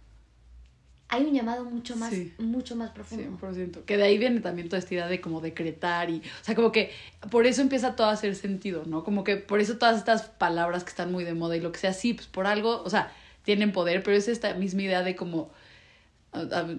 hay 1.10 1.26
un 1.26 1.34
llamado 1.36 1.64
mucho 1.64 1.96
más, 1.96 2.10
Sí. 2.10 2.34
mucho 2.40 2.76
más 2.76 2.90
profundo. 2.90 3.38
100%. 3.38 3.86
Que 3.86 3.98
de 3.98 4.04
ahí 4.06 4.18
viene 4.18 4.40
también 4.40 4.68
toda 4.68 4.80
esta 4.80 4.96
idea 4.96 5.08
de 5.08 5.22
como 5.22 5.42
decretar 5.42 6.10
y, 6.10 6.24
o 6.42 6.44
sea, 6.44 6.56
como 6.56 6.72
que 6.72 6.90
por 7.30 7.46
eso 7.46 7.62
empieza 7.62 7.96
todo 7.96 8.08
a 8.08 8.14
hacer 8.14 8.36
sentido, 8.36 8.84
¿no? 8.88 9.04
Como 9.04 9.24
que 9.24 9.38
por 9.38 9.60
eso 9.60 9.78
todas 9.78 9.96
estas 10.00 10.24
palabras 10.24 10.84
que 10.84 10.90
están 10.90 11.12
muy 11.12 11.24
de 11.24 11.36
moda 11.36 11.56
y 11.56 11.60
lo 11.60 11.72
que 11.72 11.78
sea, 11.78 11.94
sí, 11.94 12.16
pues 12.16 12.26
por 12.26 12.48
algo, 12.48 12.82
o 12.82 12.90
sea, 12.90 13.14
tienen 13.44 13.72
poder, 13.72 14.04
pero 14.04 14.18
es 14.18 14.28
esta 14.28 14.54
misma 14.56 14.84
idea 14.84 15.04
de 15.04 15.16
como, 15.16 15.52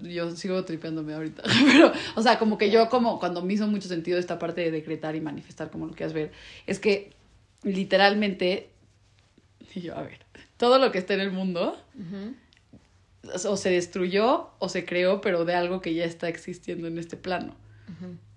yo 0.03 0.31
sigo 0.31 0.63
tripeándome 0.65 1.13
ahorita, 1.13 1.43
pero, 1.65 1.91
o 2.15 2.21
sea, 2.21 2.37
como 2.37 2.57
que 2.57 2.69
yo 2.69 2.89
como 2.89 3.19
cuando 3.19 3.41
me 3.41 3.53
hizo 3.53 3.67
mucho 3.67 3.87
sentido 3.87 4.19
esta 4.19 4.37
parte 4.39 4.61
de 4.61 4.71
decretar 4.71 5.15
y 5.15 5.21
manifestar, 5.21 5.69
como 5.69 5.85
lo 5.87 5.93
quieras 5.93 6.13
ver, 6.13 6.31
es 6.67 6.79
que 6.79 7.13
literalmente, 7.63 8.69
y 9.73 9.81
yo, 9.81 9.97
a 9.97 10.01
ver, 10.01 10.19
todo 10.57 10.79
lo 10.79 10.91
que 10.91 10.97
está 10.97 11.13
en 11.13 11.21
el 11.21 11.31
mundo 11.31 11.77
o 13.47 13.57
se 13.57 13.69
destruyó 13.71 14.49
o 14.59 14.69
se 14.69 14.85
creó, 14.85 15.21
pero 15.21 15.45
de 15.45 15.55
algo 15.55 15.81
que 15.81 15.93
ya 15.93 16.05
está 16.05 16.29
existiendo 16.29 16.87
en 16.87 16.97
este 16.97 17.17
plano. 17.17 17.55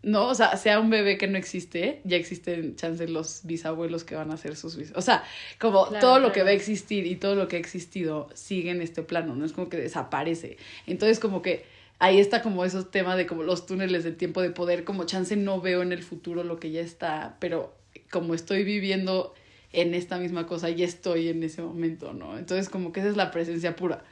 No, 0.09 0.29
o 0.29 0.35
sea, 0.35 0.57
sea 0.57 0.81
un 0.81 0.91
bebé 0.91 1.19
que 1.19 1.27
no 1.29 1.37
existe, 1.37 2.01
ya 2.05 2.17
existen 2.17 2.77
chances 2.77 3.11
los 3.11 3.41
bisabuelos 3.45 4.05
que 4.05 4.15
van 4.15 4.31
a 4.31 4.37
ser 4.37 4.57
sus 4.57 4.77
bis- 4.77 4.93
O 4.97 5.03
sea, 5.03 5.23
como 5.59 5.87
Claro, 5.87 6.01
todo 6.01 6.19
lo 6.21 6.33
que 6.33 6.43
va 6.43 6.49
a 6.51 6.53
existir 6.53 7.07
y 7.07 7.17
todo 7.17 7.35
lo 7.35 7.47
que 7.49 7.57
ha 7.57 7.59
existido 7.59 8.29
sigue 8.35 8.71
en 8.71 8.81
este 8.81 9.03
plano, 9.03 9.35
no 9.37 9.45
es 9.45 9.53
como 9.53 9.69
que 9.69 9.77
desaparece. 9.77 10.57
Entonces, 10.87 11.19
como 11.21 11.43
que 11.43 11.65
ahí 11.99 12.19
está 12.21 12.43
como 12.43 12.65
esos 12.65 12.91
temas 12.91 13.17
de 13.17 13.27
como 13.27 13.43
los 13.43 13.67
túneles 13.67 14.05
del 14.05 14.17
tiempo 14.17 14.41
de 14.41 14.51
poder, 14.51 14.85
como 14.85 15.05
chance 15.05 15.37
no 15.37 15.61
veo 15.61 15.83
en 15.83 15.93
el 15.93 16.03
futuro 16.03 16.43
lo 16.45 16.59
que 16.59 16.71
ya 16.71 16.81
está, 16.81 17.37
pero 17.41 17.75
como 18.11 18.35
estoy 18.35 18.65
viviendo 18.65 19.35
en 19.73 19.93
esta 19.95 20.17
misma 20.19 20.47
cosa, 20.47 20.71
ya 20.71 20.85
estoy 20.87 21.29
en 21.29 21.43
ese 21.43 21.61
momento, 21.63 22.15
¿no? 22.15 22.39
Entonces, 22.39 22.69
como 22.71 22.93
que 22.93 23.01
esa 23.01 23.11
es 23.11 23.17
la 23.17 23.31
presencia 23.31 23.77
pura. 23.77 24.05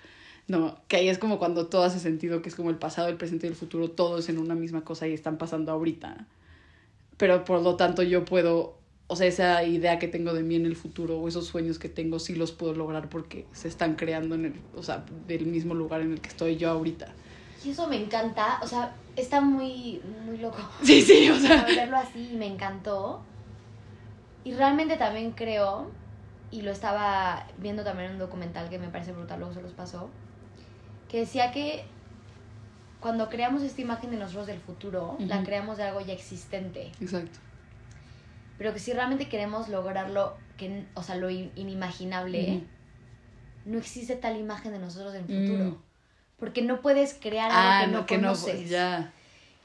No, 0.49 0.79
que 0.87 0.97
ahí 0.97 1.09
es 1.09 1.19
como 1.19 1.39
cuando 1.39 1.67
todo 1.67 1.83
hace 1.83 1.99
sentido, 1.99 2.41
que 2.41 2.49
es 2.49 2.55
como 2.55 2.71
el 2.71 2.77
pasado, 2.77 3.09
el 3.09 3.17
presente 3.17 3.47
y 3.47 3.51
el 3.51 3.57
futuro, 3.57 3.91
todos 3.91 4.29
en 4.29 4.39
una 4.39 4.55
misma 4.55 4.83
cosa 4.83 5.09
y 5.09 5.13
están 5.13 5.39
pasando 5.39 5.73
ahorita. 5.73 6.27
Pero 7.17 7.45
por 7.45 7.63
lo 7.63 7.77
tanto 7.77 8.03
yo 8.03 8.25
puedo, 8.25 8.79
o 9.09 9.17
sea, 9.17 9.27
esa 9.27 9.65
idea 9.65 9.99
que 9.99 10.07
tengo 10.07 10.35
de 10.35 10.43
mí 10.43 10.55
en 10.55 10.67
el 10.67 10.77
futuro 10.77 11.19
o 11.19 11.27
esos 11.27 11.47
sueños 11.47 11.79
que 11.79 11.89
tengo 11.89 12.21
sí 12.21 12.37
los 12.37 12.53
puedo 12.53 12.75
lograr 12.75 13.09
porque 13.09 13.47
se 13.53 13.67
están 13.67 13.97
creando 13.97 14.37
en 14.37 14.45
el, 14.47 14.55
o 14.77 14.83
sea, 14.83 15.05
del 15.27 15.47
mismo 15.47 15.75
lugar 15.75 16.01
en 16.01 16.13
el 16.13 16.21
que 16.21 16.29
estoy 16.29 16.57
yo 16.57 16.71
ahorita. 16.71 17.09
Y 17.65 17.71
eso 17.71 17.89
me 17.89 18.01
encanta, 18.01 18.61
o 18.63 18.67
sea, 18.69 18.95
está 19.17 19.41
muy, 19.41 20.01
muy 20.25 20.39
loco. 20.39 20.59
Sí, 20.83 21.03
sí, 21.03 21.29
o 21.29 21.39
sea. 21.41 21.65
verlo 21.65 21.97
así 21.97 22.31
y 22.33 22.37
me 22.37 22.47
encantó. 22.47 23.21
Y 24.45 24.53
realmente 24.53 24.97
también 24.97 25.33
creo, 25.33 25.91
y 26.53 26.63
lo 26.63 26.71
estaba 26.71 27.49
viendo 27.59 27.83
también 27.83 28.11
en 28.11 28.13
un 28.13 28.19
documental 28.21 28.69
que 28.69 28.79
me 28.79 28.89
parece 28.89 29.11
brutal, 29.11 29.41
luego 29.41 29.53
se 29.53 29.63
los 29.63 29.73
pasó, 29.73 30.09
que 31.09 31.19
decía 31.21 31.53
que 31.53 31.85
cuando 33.01 33.29
creamos 33.29 33.63
esta 33.63 33.81
imagen 33.81 34.11
de 34.11 34.17
nosotros 34.17 34.47
del 34.47 34.59
futuro, 34.61 35.17
la 35.21 35.43
creamos 35.45 35.77
de 35.77 35.85
algo 35.85 36.01
ya 36.01 36.13
existente. 36.13 36.91
Exacto. 37.01 37.39
Pero 38.59 38.73
que 38.73 38.79
si 38.81 38.93
realmente 38.93 39.29
queremos 39.29 39.69
lograrlo, 39.69 40.37
que, 40.57 40.85
o 40.95 41.03
sea, 41.03 41.15
lo 41.17 41.29
in- 41.31 41.53
inimaginable, 41.57 42.63
no 43.67 43.79
existe 43.79 44.17
tal 44.17 44.37
imagen 44.39 44.73
de 44.73 44.79
nosotros 44.79 45.15
en 45.15 45.25
el 45.31 45.39
Mm. 45.43 45.47
futuro. 45.47 45.79
Porque 46.39 46.63
no 46.63 46.81
puedes 46.81 47.15
crear 47.15 47.51
algo 47.51 47.61
Ah, 47.63 47.81
que 47.83 47.87
no, 47.93 47.99
no, 48.01 48.07
que 48.07 48.19
no, 48.19 48.29
conoces. 48.29 48.69
ya. 48.71 49.13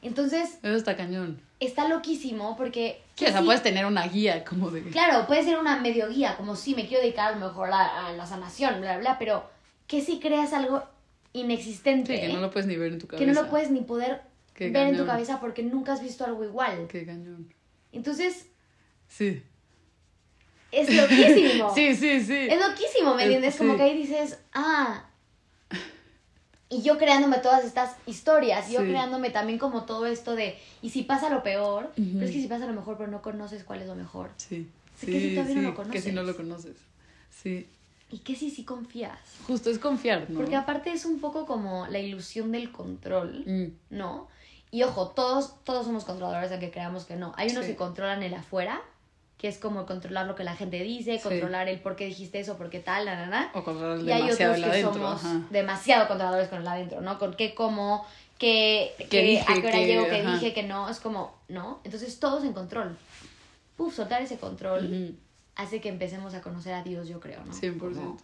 Entonces, 0.02 0.58
Eso 0.64 0.76
está 0.76 0.96
cañón. 0.98 1.42
está 1.60 1.88
loquísimo 1.88 2.56
porque... 2.58 3.02
Sí, 3.16 3.26
que 3.26 3.30
o 3.30 3.32
sea, 3.32 3.40
sí- 3.42 3.46
puedes 3.46 3.64
tener 3.64 3.86
una 3.86 4.08
guía 4.08 4.44
como 4.44 4.70
de... 4.72 4.84
Claro, 4.84 5.26
puede 5.28 5.44
ser 5.44 5.58
una 5.58 5.78
medio 5.80 6.10
guía, 6.10 6.36
como 6.38 6.56
si 6.56 6.76
me 6.76 6.88
quiero 6.88 7.02
dedicar 7.04 7.32
a 7.34 7.36
lo 7.38 7.46
mejor 7.48 7.72
a, 7.72 8.08
a 8.08 8.12
la 8.14 8.26
sanación, 8.26 8.82
bla, 8.82 8.98
bla, 8.98 9.18
pero 9.20 9.50
que 9.88 10.02
si 10.02 10.20
creas 10.20 10.54
algo 10.54 10.84
inexistente, 11.34 12.15
Sí, 12.15 12.22
que 12.22 12.34
no 12.34 12.39
lo 12.41 12.52
puedes 12.52 12.67
ni 12.67 12.76
ver 12.78 12.94
en 12.94 13.00
tu 13.00 13.08
cabeza. 13.08 13.26
que 13.26 13.32
no 13.34 13.41
lo 13.41 13.50
puedes 13.50 13.72
ni 13.72 13.82
poder 13.82 14.22
Qué 14.54 14.70
ver 14.70 14.88
en 14.88 14.91
tu 14.91 14.98
cañón. 15.00 15.08
cabeza 15.08 15.39
porque 15.39 15.63
nunca 15.63 15.94
has 15.94 16.02
visto 16.04 16.26
algo 16.26 16.44
igual. 16.44 16.88
Qué 16.89 17.06
cañón. 17.06 17.54
Entonces, 17.91 18.48
Sí. 19.08 19.41
es 20.72 20.94
loquísimo. 20.96 21.72
Sí, 21.76 21.96
sí, 21.96 22.22
sí. 22.22 22.48
Es 22.50 22.60
loquísimo, 22.60 23.15
¿me 23.15 23.24
Es- 23.24 23.26
entiendes? 23.28 23.56
Como 23.56 23.72
sí. 23.74 23.78
que 23.78 23.84
ahí 23.84 23.98
dices, 23.98 24.39
ah. 24.54 25.06
Y 26.70 26.84
yo 26.84 26.98
creándome 26.98 27.39
todas 27.39 27.65
estas 27.65 27.98
historias, 28.08 28.70
y 28.70 28.74
yo 28.76 28.80
Sí. 28.82 28.88
creándome 28.88 29.30
también 29.30 29.60
como 29.60 29.84
todo 29.84 30.06
esto 30.06 30.36
de, 30.36 30.58
y 30.82 30.89
si 30.91 31.04
pasa 31.04 31.30
lo 31.30 31.44
peor, 31.44 31.91
Ujú. 31.98 32.10
pero 32.13 32.26
es 32.26 32.32
que 32.32 32.41
si 32.41 32.48
pasa 32.48 32.65
lo 32.65 32.72
mejor, 32.74 32.98
pero 32.98 33.12
no 33.12 33.22
conoces 33.22 33.65
cuál 33.65 33.82
es 33.82 33.88
lo 33.88 33.96
mejor. 33.96 34.30
Sí, 34.38 34.67
Sí, 34.98 35.06
que 35.08 35.12
si 35.20 35.30
sí, 35.30 35.36
todavía 35.36 35.56
no 35.56 35.62
sí, 35.62 35.65
lo 35.65 35.91
que 35.91 36.02
si 36.02 36.12
no 36.12 36.22
conoces. 36.22 36.28
lo 36.28 36.38
conoces. 36.38 36.78
Sí. 37.30 37.67
¿Y 38.12 38.19
qué 38.19 38.36
si 38.36 38.50
sí 38.52 38.63
confías? 38.65 39.17
Justo 39.47 39.69
es 39.69 39.80
confiar, 39.80 40.30
¿no? 40.30 40.39
Porque 40.39 40.56
aparte 40.56 40.91
es 40.91 41.06
un 41.06 41.19
poco 41.19 41.45
como 41.45 41.88
la 41.88 42.00
ilusión 42.00 42.52
del 42.52 42.71
control, 42.71 43.43
Mm, 43.45 43.95
¿no? 43.95 44.28
Y 44.69 44.84
ojo, 44.84 45.10
todos, 45.10 45.56
todos 45.63 45.86
somos 45.86 46.04
controladores, 46.06 46.52
aunque 46.52 46.71
creamos 46.71 47.06
que 47.06 47.15
no. 47.15 47.34
Hay 47.38 47.50
unos 47.52 47.65
Sí. 47.65 47.71
que 47.71 47.78
controlan 47.78 48.21
el 48.24 48.34
afuera, 48.34 48.82
que 49.38 49.47
es 49.47 49.58
como 49.58 49.86
controlar 49.86 50.28
lo 50.28 50.36
que 50.36 50.43
la 50.43 50.56
gente 50.56 50.82
dice, 50.84 51.17
Sí. 51.17 51.24
controlar 51.24 51.67
el 51.67 51.80
por 51.80 51.95
qué 51.95 52.06
dijiste 52.06 52.39
eso, 52.39 52.58
por 52.58 52.69
qué 52.69 52.80
tal, 52.80 53.06
la, 53.06 53.15
la, 53.15 53.28
la. 53.28 53.52
O 53.54 53.63
controlar 53.63 54.00
Y 54.00 54.12
hay 54.12 54.21
demasiado 54.24 54.54
otros 54.54 54.65
que 54.65 54.71
adentro. 54.71 54.93
somos 54.93 55.26
ajá. 55.26 55.41
demasiado 55.50 56.08
controladores 56.08 56.47
con 56.50 56.62
el 56.62 56.67
adentro, 56.67 57.02
¿no? 57.02 57.17
Con 57.19 57.34
qué 57.36 57.56
como, 57.56 58.06
qué, 58.38 58.93
¿Qué 58.97 59.08
qué- 59.08 59.21
dije, 59.24 59.45
a 59.47 59.54
qué 59.56 59.60
hora 59.67 59.71
qué- 59.71 59.88
llego, 59.88 60.06
qué 60.08 60.21
ajá. 60.21 60.34
dije, 60.34 60.54
que 60.54 60.63
no. 60.63 60.89
Es 60.89 61.00
como, 61.00 61.34
¿no? 61.50 61.80
Entonces 61.84 62.19
todos 62.19 62.43
en 62.43 62.54
control. 62.54 62.97
Puf, 63.78 63.95
soltar 63.95 64.21
ese 64.21 64.38
control 64.38 65.17
hace 65.62 65.82
que 65.82 65.89
empecemos 65.89 66.34
a 66.34 66.41
conocer 66.41 66.74
a 66.74 66.84
Dios, 66.84 67.08
yo 67.08 67.19
creo, 67.19 67.43
¿no? 67.45 67.54
100%. 67.54 67.78
Como 67.80 68.17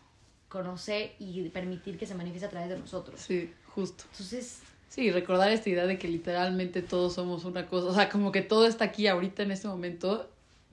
conocer 0.50 1.14
y 1.20 1.50
permitir 1.50 1.98
que 1.98 2.06
se 2.06 2.16
manifieste 2.16 2.46
a 2.46 2.50
través 2.50 2.70
de 2.70 2.80
nosotros. 2.80 3.20
Sí, 3.20 3.54
justo. 3.68 4.06
Entonces, 4.12 4.62
Sí, 4.90 5.12
recordar 5.12 5.52
esta 5.52 5.70
idea 5.70 5.86
de 5.86 6.00
que 6.00 6.08
literalmente 6.08 6.82
todos 6.82 7.14
somos 7.14 7.44
una 7.44 7.68
cosa, 7.68 7.88
o 7.88 7.94
sea, 7.94 8.10
como 8.10 8.32
que 8.32 8.42
todo 8.42 8.66
está 8.66 8.86
aquí 8.86 9.08
ahorita 9.08 9.44
en 9.44 9.52
este 9.52 9.68
momento, 9.68 10.30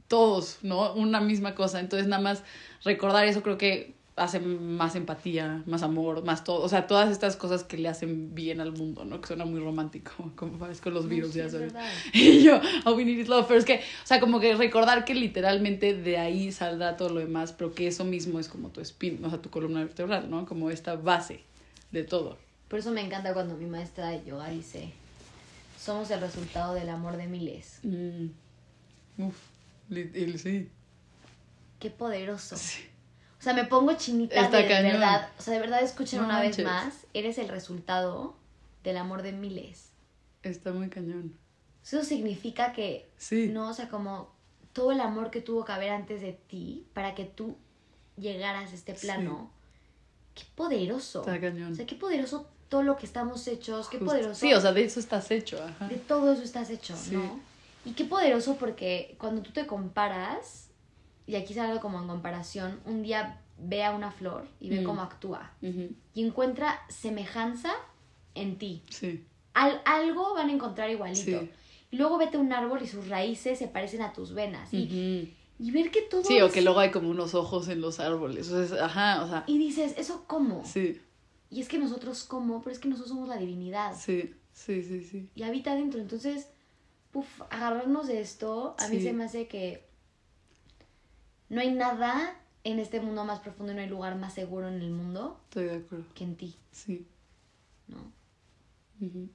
todos, 0.07 0.59
¿no? 0.63 0.95
Una 0.95 1.21
misma 1.21 1.55
cosa. 1.55 1.81
Entonces, 1.81 2.07
nada 2.07 2.23
más 2.23 2.43
recordar 2.85 3.27
eso 3.27 3.43
creo 3.43 3.59
que 3.59 3.95
hace 4.17 4.39
más 4.39 4.95
empatía, 4.95 5.63
más 5.67 5.83
amor, 5.83 6.25
más 6.25 6.45
todo, 6.45 6.63
o 6.63 6.69
sea, 6.69 6.87
todas 6.87 7.11
estas 7.11 7.37
cosas 7.37 7.65
que 7.65 7.77
le 7.77 7.89
hacen 7.89 8.33
bien 8.35 8.61
al 8.61 8.71
mundo, 8.73 9.05
¿no? 9.05 9.21
Que 9.21 9.27
suena 9.29 9.45
muy 9.45 9.59
romántico, 9.61 10.13
como 10.37 10.59
parezco 10.59 10.91
los 10.91 11.05
no, 11.05 11.11
virus, 11.11 11.33
sí, 11.33 11.39
ya 11.39 11.47
es 11.47 11.53
sabes. 11.53 11.73
Y 12.13 12.43
yo, 12.43 12.61
all 12.85 12.95
we 12.95 13.05
need 13.05 13.19
is 13.19 13.29
love, 13.29 13.47
pero 13.49 13.59
es 13.59 13.65
que, 13.65 13.77
o 13.79 14.07
sea, 14.07 14.21
como 14.21 14.39
que 14.39 14.55
recordar 14.55 15.05
que 15.05 15.15
literalmente 15.15 15.95
de 15.95 16.19
ahí 16.19 16.53
saldrá 16.53 16.97
todo 16.97 17.09
lo 17.09 17.21
demás, 17.21 17.53
pero 17.53 17.75
que 17.75 17.87
eso 17.89 18.05
mismo 18.05 18.39
es 18.39 18.49
como 18.49 18.69
tu 18.69 18.81
espín, 18.81 19.25
o 19.25 19.31
sea, 19.31 19.43
tu 19.43 19.51
columna 19.51 19.81
vertebral, 19.81 20.31
¿no? 20.31 20.47
Como 20.47 20.71
esta 20.71 20.95
base 20.95 21.41
de 21.91 22.05
todo. 22.05 22.39
Por 22.69 22.79
eso 22.79 22.93
me 22.93 23.01
encanta 23.01 23.35
cuando 23.35 23.57
mi 23.57 23.67
maestra 23.67 24.09
de 24.11 24.25
yoga 24.25 24.49
dice, 24.49 24.93
somos 25.81 26.11
el 26.11 26.21
resultado 26.21 26.75
del 26.75 26.89
amor 26.89 27.17
de 27.17 27.27
miles. 27.27 27.81
Mm. 27.83 28.27
Uf, 29.19 29.37
el- 29.91 30.39
sí. 30.39 30.69
Qué 31.81 31.91
poderoso. 31.91 32.57
Sí. 32.57 32.83
O 33.45 33.47
sea, 33.47 33.53
me 33.53 33.65
pongo 33.67 33.93
chinita 33.93 34.41
Está 34.41 34.57
de 34.57 34.67
cañón. 34.69 34.93
verdad. 34.93 35.29
O 35.39 35.43
sea, 35.43 35.53
de 35.53 35.61
verdad 35.61 35.83
escuchen 35.83 36.21
No 36.21 36.25
una 36.25 36.39
manches. 36.39 36.57
vez 36.57 36.65
más, 36.67 36.95
eres 37.13 37.37
el 37.37 37.49
resultado 37.49 38.35
del 38.83 38.97
amor 38.97 39.21
de 39.21 39.33
miles. 39.33 39.91
Está 40.43 40.73
muy 40.73 40.89
cañón. 40.89 41.37
Eso 41.85 42.03
significa 42.03 42.73
que, 42.73 43.07
Sí. 43.19 43.49
no, 43.49 43.69
o 43.69 43.75
sea, 43.75 43.91
como 43.91 44.33
todo 44.73 44.93
el 44.93 45.01
amor 45.03 45.31
que 45.31 45.43
tuvo 45.43 45.63
que 45.67 45.73
haber 45.73 45.91
antes 45.91 46.23
de 46.23 46.33
ti 46.33 46.87
para 46.95 47.15
que 47.15 47.25
tú 47.27 47.57
llegaras 48.17 48.73
a 48.73 48.75
este 48.75 48.95
plano. 48.95 49.51
Qué 50.35 50.45
poderoso. 50.55 51.21
Está 51.21 51.39
cañón. 51.39 51.73
O 51.73 51.75
sea, 51.75 51.85
qué 51.85 51.97
poderoso 51.97 52.49
todo 52.71 52.83
lo 52.83 52.97
que 52.97 53.05
estamos 53.05 53.47
hechos, 53.47 53.89
qué 53.91 53.99
Justo. 53.99 54.13
poderoso. 54.15 54.41
Sí, 54.41 54.55
o 54.55 54.61
sea, 54.63 54.73
de 54.73 54.85
eso 54.85 55.01
estás 55.01 55.31
hecho, 55.31 55.63
ajá. 55.63 55.87
de 55.89 55.97
todo 55.97 56.33
eso 56.33 56.43
estás 56.43 56.71
hecho, 56.71 56.97
Sí. 56.97 57.15
¿no? 57.15 57.41
Y 57.85 57.93
qué 57.93 58.07
poderoso 58.07 58.57
porque 58.57 59.17
cuando 59.19 59.43
tú 59.43 59.53
te 59.53 59.67
comparas, 59.67 60.71
y 61.27 61.37
aquí 61.37 61.55
sale 61.55 61.69
algo 61.71 61.81
como 61.81 62.01
en 62.01 62.07
comparación, 62.09 62.81
un 62.85 63.03
día 63.03 63.41
ve 63.59 63.85
a 63.85 63.93
una 63.95 64.11
flor 64.11 64.47
y 64.61 64.69
ve 64.71 64.81
Mm. 64.81 64.85
cómo 64.85 65.03
actúa 65.03 65.53
y 65.63 66.25
encuentra 66.25 66.81
semejanza 66.89 67.73
en 68.35 68.59
ti. 68.59 68.83
Sí. 68.91 69.25
Al, 69.55 69.81
algo 69.85 70.35
van 70.35 70.49
a 70.51 70.53
encontrar 70.53 70.91
igualito. 70.91 71.41
Sí. 71.41 71.51
Y 71.93 71.97
luego 71.97 72.19
vete 72.19 72.37
a 72.37 72.41
un 72.41 72.53
árbol 72.53 72.81
y 72.83 72.89
sus 72.89 73.09
raíces 73.09 73.59
se 73.59 73.69
parecen 73.69 74.03
a 74.03 74.13
tus 74.13 74.35
venas. 74.35 74.73
Y, 74.75 75.33
y 75.61 75.71
ver 75.71 75.93
que 75.93 76.03
todo 76.03 76.25
Sí, 76.25 76.41
o 76.41 76.51
que 76.51 76.61
luego 76.63 76.81
hay 76.81 76.91
como 76.91 77.09
unos 77.09 77.35
ojos 77.37 77.69
en 77.69 77.81
los 77.81 78.01
árboles. 78.01 78.51
O 78.51 78.67
sea, 78.67 78.87
ajá, 78.87 79.23
o 79.23 79.29
sea. 79.29 79.45
Y 79.47 79.59
dices, 79.59 79.95
¿eso 79.97 80.25
cómo? 80.27 80.65
Sí, 80.65 81.01
Y 81.51 81.61
es 81.61 81.69
que 81.69 81.79
nosotros 81.79 82.25
cómo, 82.25 82.61
pero 82.63 82.73
es 82.73 82.81
que 82.81 82.89
nosotros 82.89 83.11
somos 83.11 83.29
la 83.29 83.37
divinidad. 83.37 83.95
sí, 83.97 84.35
sí, 84.53 84.83
sí, 84.83 85.05
sí. 85.05 85.29
y 85.37 85.45
habita 85.45 85.71
adentro. 85.73 86.01
Entonces, 86.01 86.49
puf, 87.13 87.43
agarrarnos 87.51 88.09
de 88.09 88.21
esto, 88.21 88.75
a 88.81 88.89
mí 88.89 89.01
se 89.01 89.13
me 89.13 89.23
hace 89.25 89.47
que 89.47 89.87
no 91.55 91.61
hay 91.61 91.71
nada 91.73 92.35
en 92.65 92.81
este 92.81 93.01
mundo 93.01 93.25
más 93.25 93.39
profundo 93.39 93.73
y 93.73 93.77
no 93.77 93.81
hay 93.83 93.89
lugar 93.89 94.17
más 94.17 94.35
seguro 94.35 94.67
en 94.69 94.75
el 94.75 94.91
mundo 94.91 95.39
Estoy 95.45 95.67
de 95.67 95.77
acuerdo. 95.77 96.05
que 96.15 96.25
en 96.25 96.35
ti, 96.37 96.57
Sí. 96.73 97.07
¿no? 97.87 97.99
Ujú. 99.01 99.29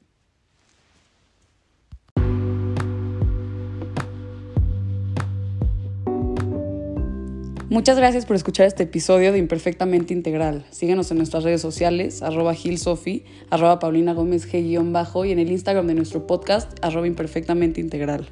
Muchas 7.69 7.97
gracias 7.97 8.25
por 8.25 8.35
escuchar 8.35 8.65
este 8.65 8.83
episodio 8.83 9.31
de 9.31 9.37
Imperfectamente 9.37 10.11
Integral. 10.13 10.65
Síguenos 10.71 11.11
en 11.11 11.17
nuestras 11.17 11.43
redes 11.43 11.61
sociales, 11.61 12.23
arroba 12.23 12.55
gilsofi, 12.55 13.25
arroba 13.51 13.77
paulina 13.77 14.13
gómez 14.13 14.51
g-bajo 14.51 15.23
y 15.25 15.31
en 15.31 15.37
el 15.39 15.51
Instagram 15.51 15.85
de 15.85 15.93
nuestro 15.93 16.25
podcast, 16.25 16.71
arroba 16.83 17.05
imperfectamente 17.05 17.79
integral. 17.79 18.27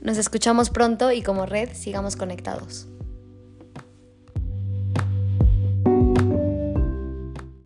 Nos 0.00 0.16
escuchamos 0.18 0.70
pronto 0.70 1.10
y 1.12 1.22
como 1.22 1.46
red 1.46 1.70
sigamos 1.74 2.16
conectados. 2.16 2.86